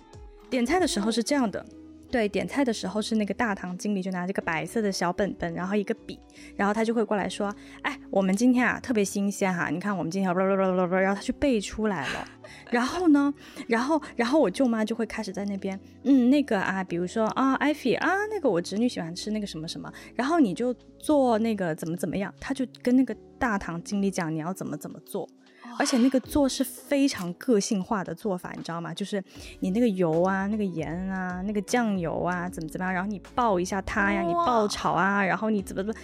[0.50, 1.64] 点菜的时候是这样的。
[2.10, 6.16] 对，点菜的时候是那个大堂经理就拿这个白色的小本本，然后一个笔，
[6.54, 12.28] 然后他就会过来说：“哎，我们今天啊特别新鲜哈，你看我们今天，然后他去背出来了。
[12.70, 13.34] 然后呢，
[13.66, 25.28] 然后然后我舅妈就会开始在那边，嗯，那个啊，比如说啊，艾菲啊，那个我侄女喜欢吃那个什么什么，然后你就做那个怎么怎么样，他就跟那个大堂经理讲你要怎么怎么做。”
[25.78, 28.92] 而且那个做是非常个性化的做法，你知道吗？
[28.94, 29.22] 就是
[29.60, 36.00] 你那个油啊、那个盐啊、那个酱油啊，怎么怎么样，然后你爆一下它呀，你爆炒啊，然后你怎么怎么，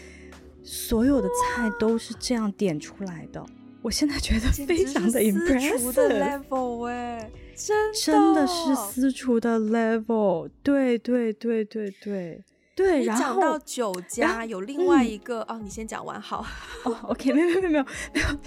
[0.62, 3.44] 所有的菜都是这样点出来的。
[3.82, 12.44] 我现在觉得非常的 impressive，的 level 哎，真的真的是私厨的 level，对对对对对。
[12.74, 16.44] 对，然后讲到酒家有另外一个、嗯、哦，你先讲完好。
[16.84, 17.88] 哦，OK，没有没有没有没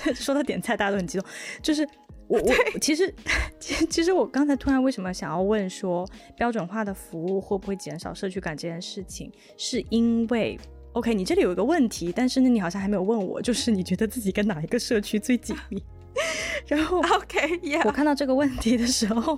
[0.08, 1.28] 有， 说到点菜大家都很激动，
[1.62, 1.88] 就是
[2.28, 3.14] 我我其实
[3.60, 10.60] 其其实我刚才突然为什么想要问说标准化的服务会不会减少社区感这件事情，是因为
[10.94, 15.84] OK，你这里有一个问题，但是呢，你好像还没有问我，就是你觉得自己跟哪一个社区最紧密？
[16.68, 17.82] 然后 OK，yeah.
[17.86, 19.38] 我看到这个问题的时候，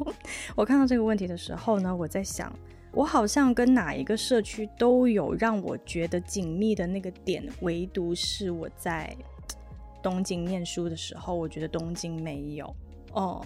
[0.56, 2.54] 我看到这个问题的时候呢，我在想，
[2.96, 9.14] 我好像跟哪一个社区都有让我觉得紧密的那个点，唯独是我在
[10.02, 12.74] 东京念书的时候，我觉得东京没有
[13.12, 13.46] 哦。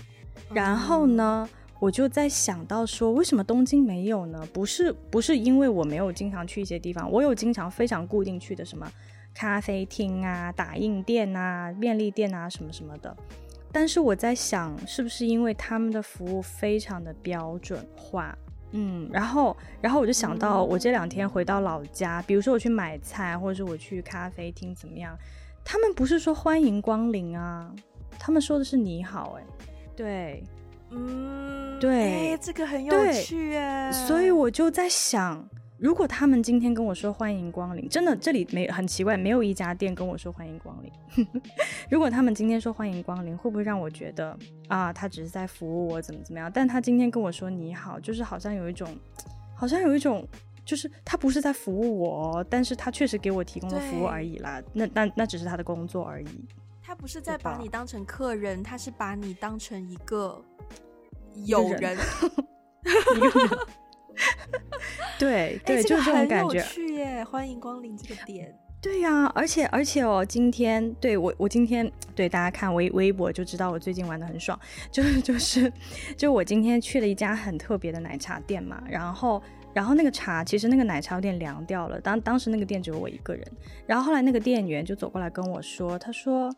[0.53, 4.47] 然后呢，我就在想到说，为什么东京没有呢？
[4.53, 8.87] 不是不是因为我没有经常去一些地方，我有经常非常固定去的什么
[9.33, 13.17] 咖啡厅啊、打印店啊、便利店啊什么什么的。
[13.71, 18.37] 但是我在想，是不是因为他们的服务非常的标准化？
[18.71, 25.17] 嗯，然后，然后我就想到，我这两天回到老家，比如说我去买菜，或者是我去咖啡厅怎么样，
[25.63, 27.71] 他们不是说欢迎光临啊，
[28.19, 29.43] 他们说的是你好，哎，
[29.95, 30.43] 对，
[30.91, 35.47] 嗯，对，这个很有趣哎，所以我就在想。
[35.79, 41.25] 如果他们今天跟我说欢迎光临，真的这里没很奇怪，没有一家店跟我说欢迎光临。
[41.89, 46.51] 如果他们今天说欢迎光临，会不会让我觉得啊，他只是在服务我怎么怎么样？
[46.53, 48.93] 但他今天跟我说你好，就是好像有一种，
[49.55, 50.27] 好像有一种，
[50.65, 54.61] 就是他不是在服务我，但是他确实给我提供了服务而已啦。
[54.73, 56.27] 那那那只是他的工作而已。
[56.83, 60.43] 他不是在把你当成客人，他是把你当成一个
[61.45, 61.97] 友人。
[63.15, 63.49] 一个人
[65.17, 66.61] 对 对，就是这种感觉。
[66.61, 68.57] 去耶，欢迎光临这个店。
[68.81, 74.57] 对呀、啊，而且而且哦，今天对我我今天对大家看微微博就知道我最近玩的很爽，
[74.89, 75.71] 就是 就是
[76.15, 79.43] 就我今天去了一家很特别的奶茶店嘛，然后
[79.73, 83.45] 然后那个茶其实那个奶茶有点凉掉了，当当时那个店只有我一个人，
[83.85, 86.49] 然后后来那个店员就走过来跟我说，他说，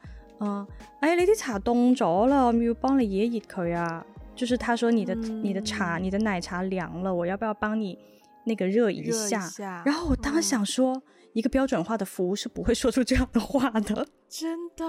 [0.41, 0.67] 嗯、呃，
[0.99, 4.05] 哎，你啲茶冻咗啦，我们要帮你热热佢啊，
[4.35, 7.97] 就是他说你的、嗯、你的茶你的奶茶凉了，我要不要帮你？
[8.43, 11.01] 那个热一下，一下，然后我当时想说、嗯，
[11.33, 14.83] 一个标准化的服务是不会说出这样的话的， 真的，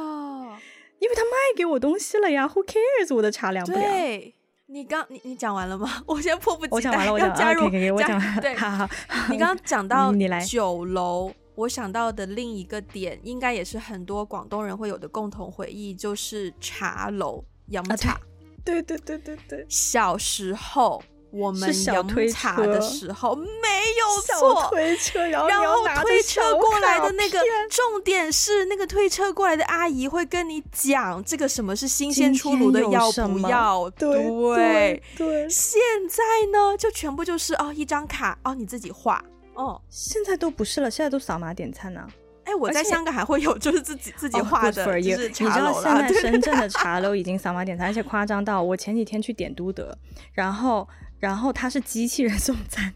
[0.99, 3.85] 因为他卖给我东西了呀，Who cares 我的茶凉不凉？
[3.85, 4.35] 对，
[4.69, 6.03] 你刚你你讲完了吗？
[6.09, 7.65] 我现在迫不及待我讲完了，我要加入，
[7.95, 8.89] 我讲，对，好好，
[9.31, 10.11] 你刚刚讲到
[10.47, 18.21] 酒楼，我想到的另一个点，应该也是很多广东人会有的共同回忆，就是茶楼饮茶、啊，
[18.65, 21.03] 对对对对对，小时候。
[21.35, 27.41] 我们饮茶的时候没有错，推车，然后，然后推车过来的那个
[27.71, 33.89] 重点是那个推车过来的阿姨会跟你讲这个什么是新鲜出炉的要不要？
[33.93, 42.09] 对对，对，现在呢就全部就是哦一张卡哦你自己画哦，现在都不是了，现在都扫码点餐呢、啊。
[42.45, 46.03] 哎，我在香港还会有就是自己自己画的就是茶楼了。
[46.03, 49.97] 你知道现在深圳的 茶楼已经扫码点餐，而且夸张到我前几天去点都德，
[50.33, 50.89] 然后。
[51.23, 52.93] 然后它是机器人送餐，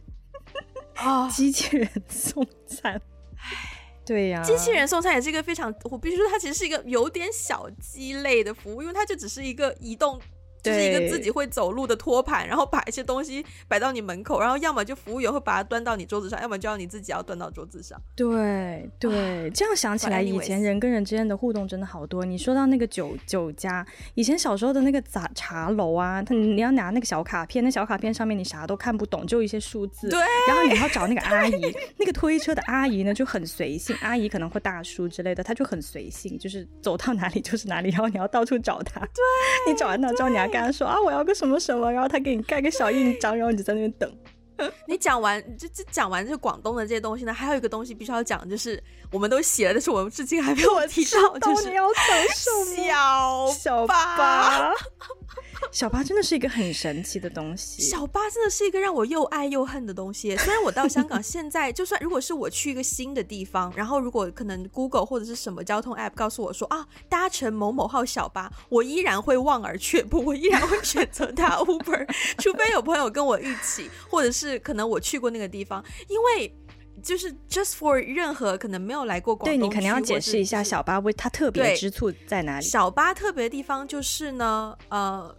[0.98, 3.00] 啊，机器人送餐，
[4.04, 10.20] 对呀、啊，机器人送餐也是一个非常，我必须说它其实是一个有点小鸡肋的服务，因为它就只是一个移动。
[10.66, 18.00] 就是一个自己会走路的托盘，然后把一些东西摆到你门口，然后要么就服务员会把它端到你桌子上，要么就要你自己要端到桌子上。
[18.16, 22.24] 对对，这样想起来，以前人跟人之间的互动真的好多。
[22.24, 30.08] 你说到那个酒酒家，以前小时候的那个茶茶楼啊，他你要拿那个小卡片，那小卡片上面你啥都看不懂，就一些数字。
[30.08, 30.18] 对。
[30.48, 39.00] 然后你要找那个 阿姨，那个推车的阿姨呢就很随性，阿姨可能会大叔之类的，她就很随性，就是走到哪里就是哪里，然后你要到处找她。
[39.00, 39.22] 对。
[39.66, 44.10] 你找完他之后，你还跟他说啊，我要个什么什么，然后他给你盖个小印章，然后你就在那边等。
[44.88, 47.32] 你讲完，就就讲完，就是广东的这些东西呢。
[47.34, 48.82] 还有一个东西必须要讲，就是
[49.12, 51.94] 我们都写了，但是我们至今还没有提到，就是你要等
[52.34, 54.72] 什么小巴。
[55.72, 57.82] 小巴真的是一个很神奇的东西。
[57.82, 60.36] 小巴真的是一个让我又爱又恨的东西。
[60.36, 72.06] 虽然我到香港 现在，就算如果是我去一个新的地方，然后如果可能 Google 或者是什么交通 App 告诉我说啊，搭乘某某号小巴，我依然会望而却步，我依然会选择搭 Uber，
[72.38, 76.54] 除非有朋友跟我一起，或者是可能我去过那个地方，因为
[77.02, 82.66] 就是 just for 任何可能没有来过广东，对你肯定要解释一下小巴为它特别之处在哪里。
[82.66, 85.34] 小巴特别的地方就是呢，呃。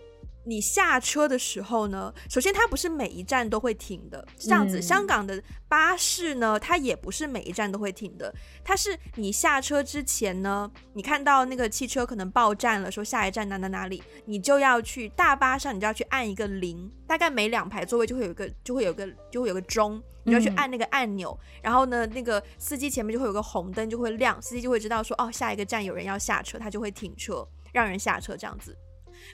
[0.47, 4.79] 你下车的时候呢，首先它不是每一站都会停的，这样子。
[4.79, 4.81] 嗯。
[4.81, 8.33] 香港的巴士呢，它也不是每一站都会停的，
[8.63, 21.59] 它是你下车之前呢，你看到那个汽车可能报站了，说下一站哪哪哪里，你就要去大巴上，你就要去按一个铃，大概每两排座位就会有一个，就会有个，就会有个钟，你就要去按那个按钮，嗯。
[21.63, 28.73] 然后呢，那个司机前面就会有个红灯就会亮，司机就会知道说，哦，下一个站有人要下车，他就会停车让人下车这样子。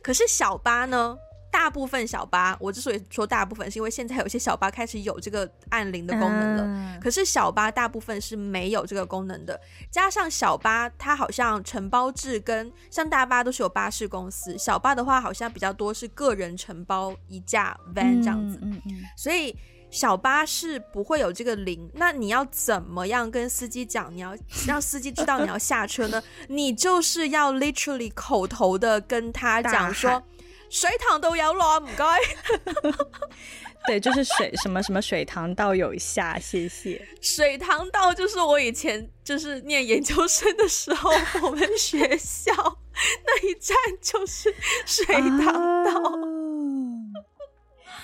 [0.04, 1.18] 可是小巴呢？
[1.49, 6.64] 大部分小巴，我之所以说大部分，是因为现在有些小巴开始有这个按铃的功能了。
[6.64, 9.62] 嗯、可是小巴大部分是没有这个功能的。
[9.91, 18.58] 加上小巴，它好像承包制跟像大巴都是有巴士公司，小巴的话好像比较多是个人承包一架 van 这样子。
[18.64, 19.56] 嗯嗯嗯、所以
[19.94, 21.89] 小巴是不会有这个铃。
[21.94, 24.14] 那你要怎么样跟司机讲？
[24.14, 24.36] 你要
[24.68, 26.22] 让司机知道你要下车呢？
[26.48, 30.22] 你就是要 literally 口头的跟他讲说。
[30.70, 32.20] 水塘道有落，唔该。
[33.86, 37.08] 对，就是水什么什么水塘道有下，谢谢。
[37.22, 41.12] 水塘道就是我以前就是念研究生的时候，
[41.44, 42.52] 我们学校
[42.96, 44.52] 那一站就是
[44.88, 45.44] 水塘
[45.84, 45.91] 道。
[47.86, 48.00] 啊、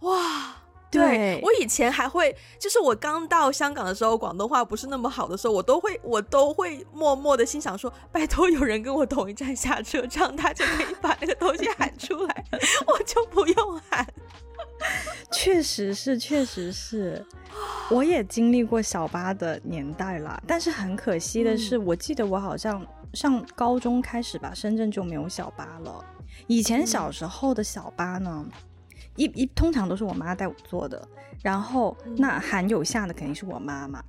[0.00, 0.61] 哇！
[0.92, 12.44] 对，对我以前还会，就是我刚到香港的时候，广东话不是那么好的时候，我都会，我都会默默的心想说，拜托有人跟我同一站下车，这样他就可以把那个东西喊出来，
[12.86, 14.06] 我就不用喊。
[15.32, 17.24] 确实是，确实是，
[17.88, 22.84] 我也经历过小巴的年代啦，但是很可惜的是，嗯、我记得我好像
[23.14, 26.04] 上高中开始吧，深圳就没有小巴了。
[26.48, 28.44] 以前小时候的小巴呢？
[28.44, 28.50] 嗯
[29.16, 31.06] 一一通常都是我妈带我做的，
[31.42, 34.02] 然后那喊有下的肯定是我妈妈，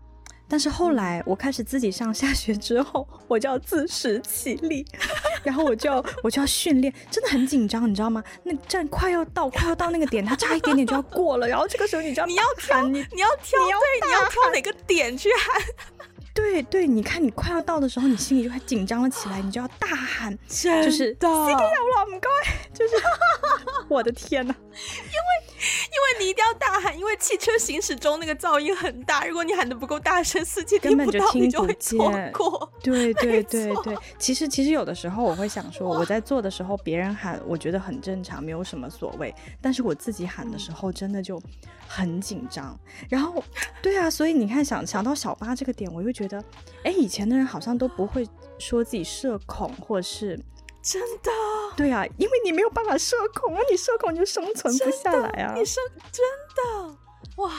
[0.47, 4.85] 但是后来我开始自己上下学之后，我就要自食其力，
[5.43, 8.23] 然后我就要我就要训练，真的很紧张，你知道吗？
[8.43, 15.63] 那站快要到快要到那个点，它差一点点就要过了，然后这个时候你知道你要喊你你要挑你要对你要挑哪个点去喊。
[16.33, 22.29] 对对，你看你快要到的时候，你心里就会紧张了起来，你就要大喊，真就是的，司机有了，唔该，
[22.73, 22.95] 就是
[23.87, 31.99] 我的天哪，因为因为你一定要大喊，因为汽车行驶中那个噪音很大，如果你喊得不够大声，司机根本就听不见。
[32.81, 41.41] 对 对对对，其实其实有的时候我会想说，我在做的时候别人喊，我觉得很正常，没有什么所谓，但是我自己喊的时候真的就
[41.95, 42.75] 很紧张。
[43.07, 43.43] 然后
[43.83, 46.23] 对啊，所以你看想想到小八这个点，我又觉得。
[46.23, 46.45] 觉得，
[46.85, 48.25] 哎，以前的人好像都不会
[48.57, 50.39] 说自己社恐，或是
[50.81, 51.29] 真的，
[51.75, 55.83] 对啊，因为你没有办法社恐啊，你社恐就生存不下来啊，你生
[56.13, 56.23] 真
[56.55, 56.97] 的
[57.35, 57.51] 哇。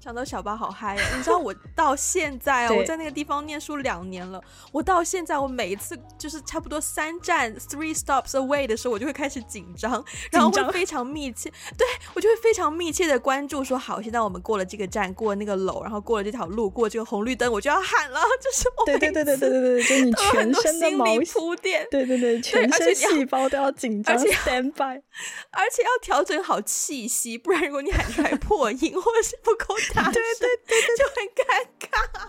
[0.00, 1.02] 想到小巴好嗨呀！
[1.16, 4.40] 你知道我到现在啊， 我在那个地方念书两年了。
[4.70, 11.84] 我到现在，我每一次就是差不多三站 three stops away 的时候，我就会开始紧张，然后会非常密切，对，
[12.14, 18.20] 我就会非常密切的关注，说好，现在我们过了这个站，过了那个楼，然后过了这条路，过了这个红绿灯，我就要喊了。
[18.40, 25.02] 就是我对对对对对对对，就你全身的毛铺垫，对对对，全身细胞都要紧张，而且 stand by，
[25.50, 29.74] 而且要调整好气息，不然如果你喊出来破音或者是不够。
[29.94, 31.40] 对对对对，就很尴
[31.80, 32.28] 尬。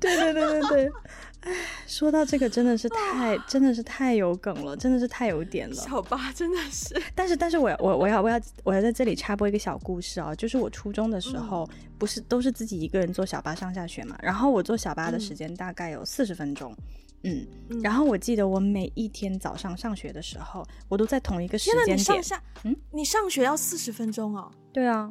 [0.00, 0.92] 对对对对对，
[1.40, 1.52] 哎，
[1.86, 5.74] 说到这个真的是太真的是太有梗了，真的是太有点了。
[5.74, 11.68] 小巴真的是，但是但是我我我要我要我要在这里插播一个小故事啊，就是我初中的时候
[11.98, 16.74] 不是都是自己一个人坐小巴上下学嘛，然后我坐小巴的时间大概有四十分钟。
[17.26, 17.46] 嗯，
[17.82, 21.98] 然后我记得我每一天早上上学的时候，我都在同一个时间点。
[21.98, 24.52] 上下，嗯，你上学要四十分钟哦？
[24.74, 25.10] 对啊，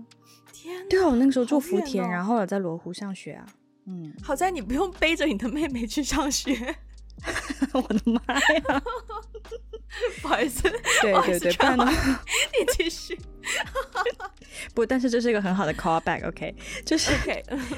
[0.89, 3.45] 对啊，我那个时候住福田，哦、然后我在罗湖上学啊。
[3.85, 6.75] 嗯，好在你不用背着你的妹妹去上学。
[7.73, 8.83] 我的妈呀！
[10.21, 10.63] 不好意思，
[11.01, 11.85] 对对对，不然呢？
[11.87, 13.17] 你继续。
[14.73, 16.83] 不，但是这是一个很好的 callback，OK？、Okay?
[16.83, 17.11] 就是.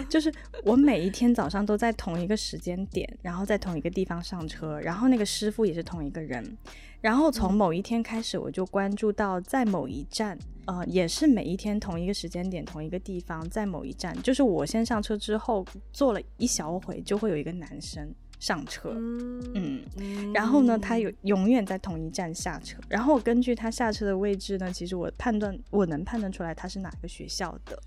[0.08, 0.32] 就是
[0.64, 6.58] 我每一天早上都在同一个时间点，然后在同一个地方上车，然后那个师傅也是同一个人，
[7.02, 10.38] 然后从某一天开始，我就关注到在某一站，
[10.68, 18.14] 呃，也是每一天同一个时间点，同一个地方，在某一站，就是我先上车之后坐了一小会，就会有一个男生。
[18.46, 27.82] 上车，嗯，嗯，然后呢，他有永远在同一站下车，然后我根据他下车的位置呢，其实我判断我能判断出来他是哪个学校的，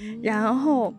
[0.00, 0.92] 嗯、然后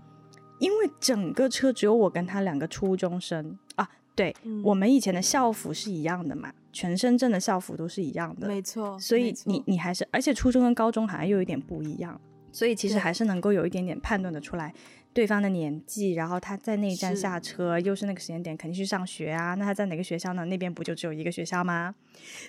[0.59, 3.59] 因为整个车只有我跟他两个初中生。
[3.75, 3.85] 啊，
[4.15, 12.17] 对，嗯、我们以前的校服是一样的嘛，全深圳的校服都是一样的，没错，所以你，你还是，而且初中跟高中好像又有一点不一样，
[12.53, 14.73] 所以其实还是能够有一点点判断的出来。
[15.13, 19.53] 对方的年纪，然后他在那一站下车，是又是那个时间点，肯定去上学啊。
[19.55, 20.45] 那他在哪个学校呢？
[20.45, 21.93] 那边不就只有一个学校吗？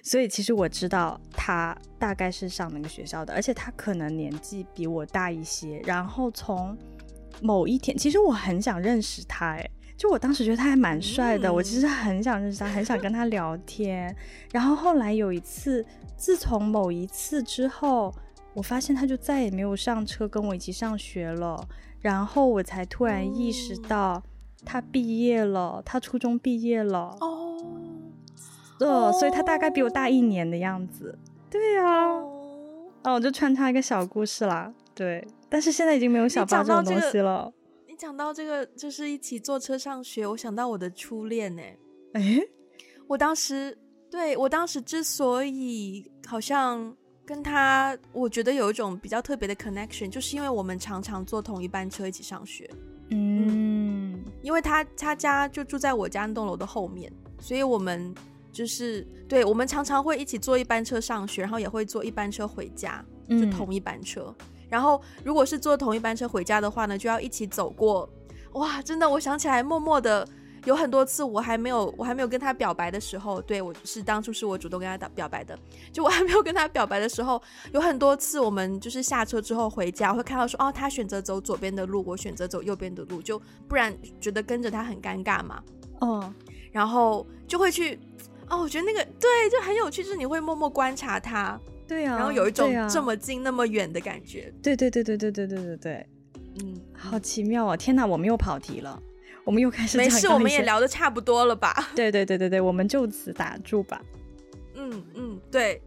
[0.03, 5.81] 所以其实我知道他大概是上哪个学校的，而且他可能年纪比我大一些。
[5.85, 6.77] 然后从
[7.41, 14.15] 某一天，其实我很想认识他，诶，就我当时觉得他还蛮帅的，嗯、我其实很想认识他，很想跟他聊天。
[14.53, 15.85] 然后后来有一次，
[16.17, 18.15] 自从某一次之后，
[18.55, 21.69] 我发现他就再也没有上车跟我一起上学了。
[22.03, 24.23] 然后我才突然意识到，
[24.65, 27.17] 他毕业了，他初中毕业了。
[27.21, 27.57] 哦，
[28.79, 31.17] 的，所以他大概比我大一年的样子。
[31.49, 32.09] 对呀，
[33.05, 34.75] 哦，我就穿插一个小故事啦。
[34.95, 37.53] 对，但是现在已经没有小八这种东西了。
[37.87, 41.63] 你讲到这个，就是一起坐车上学，我想到我的初恋呢。
[42.15, 42.41] 哎，
[43.07, 43.79] 我当时，
[44.11, 52.69] 对，我当时之所以好像跟他，我觉得有一种比较特别的 connection，就是因为我们常常坐同一班车一起上学。
[53.11, 58.15] 嗯，嗯，因为他他家就住在我家那栋楼的后面，所以我们
[58.51, 64.35] 就是对，我们常常会一起坐一班车上学，然后也会坐一班车回家，就同一班车。
[64.39, 68.09] 嗯、然后如果是坐同一班车回家的话呢，就要一起走过。
[68.55, 70.29] 哇，真的，我想起来，默默的。
[70.65, 75.59] 有很多次我还没有我还没有跟他表白的时候，对，我是当初是我主动跟他打表白的。
[75.93, 77.43] 就我还没有跟他表白的时候，
[77.73, 85.63] 有很多次我们就是下车之后回家，我会看到说哦，他选择走左边的路，我选择走右边的路，就不然觉得跟着他很尴尬嘛。
[86.01, 86.33] 哦，
[86.71, 87.99] 然后就会去
[88.49, 91.59] 哦，我觉得那个对就很有趣，就是你会默默观察他，
[91.89, 94.53] 对啊，然后有一种这么近那么远的感觉。
[94.63, 96.07] 对对对对对对对对对，
[96.63, 97.77] 嗯，好奇妙啊！
[97.77, 99.01] 天哪，我们又跑题了。
[99.45, 101.75] 我们又开始，没事，我们也聊的差不多了吧？
[101.97, 104.01] 对对对对对，我们就此打住吧。
[104.75, 105.81] 嗯嗯，对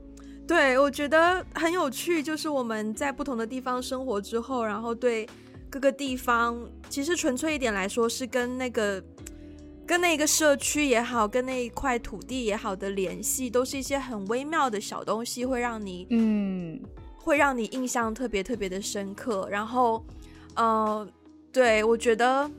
[0.45, 5.27] 对，我觉得很有趣，就是我们在不同的地方生活之后，然后对
[5.69, 6.57] 各个地方，
[6.89, 9.01] 其实纯粹一点来说，是跟那个
[9.87, 16.79] 跟那个社区也好，跟那一块土地也好的联系，都是一些很微妙的小东西，会让你嗯，
[17.15, 19.47] 会让你印象特别特别的深刻。
[19.49, 20.05] 然后，
[20.55, 21.07] 呃，
[21.53, 22.51] 对，我觉得。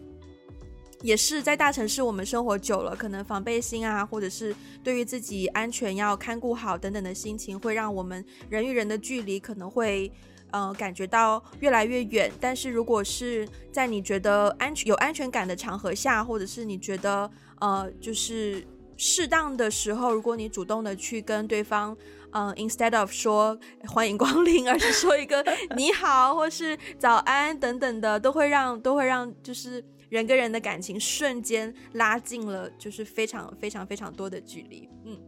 [1.03, 10.11] 也是在大城市，我们生活久了，可能防备心啊，或者是对于自己安全要看顾好等等的心情，会让我们人与人的距离可能会，
[10.53, 12.33] 呃，感觉到越来越远。
[12.41, 17.31] 但是如果是在你觉得安全、有安全感的场合下，或者是你觉得
[17.61, 18.67] 呃，就是
[18.97, 21.95] 适当的时候，如果你主动的去跟对方，
[22.31, 25.45] 嗯、，instead of 说欢迎光临，而是说一个
[25.77, 29.85] 你好，或是早安等等的，都会让都会让就是。
[30.09, 34.89] 人跟人的感情瞬间拉近了，就是非常非常非常多的距离。
[35.05, 35.19] 嗯，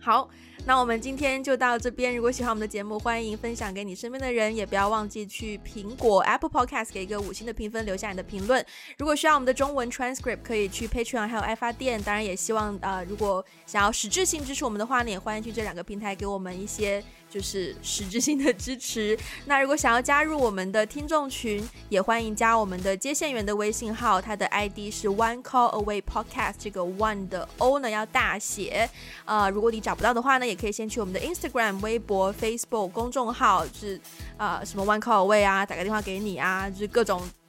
[0.00, 0.28] 好，
[0.64, 2.14] 那我们今天就到这边。
[2.14, 8.64] 如果喜欢我们的节目，欢迎分享给你身边的人，也不要忘记去苹果 Apple Podcast 给一个五星的评分，留下你的评论。
[8.98, 12.02] 如果需要我们的中文 transcript，可以去 Patreon 还有爱发电。
[12.02, 17.02] 当然，也希望呃，如果想要实质性支持我们的话呢，也欢迎去这两个平台给我们一些。
[17.30, 19.18] 就是实质性的支持。
[19.46, 28.88] 那如果想要加入我们的听众群，也欢迎加我们的接线员的微信号，他的 ID 是 One Call Away Podcast，这个 One 的 O 呢要大写。
[29.24, 34.00] 呃，如果你找不到的话呢，也可以先去我们的 Instagram、微博、Facebook 公众号，就是
[34.36, 37.22] 呃什么 One Call Away 啊，打个电话给你啊，就是各种。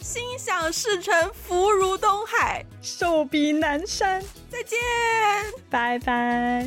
[0.00, 4.22] 心想事成，福如东海，寿比南山。
[4.50, 4.78] 再见，
[5.68, 6.66] 拜拜。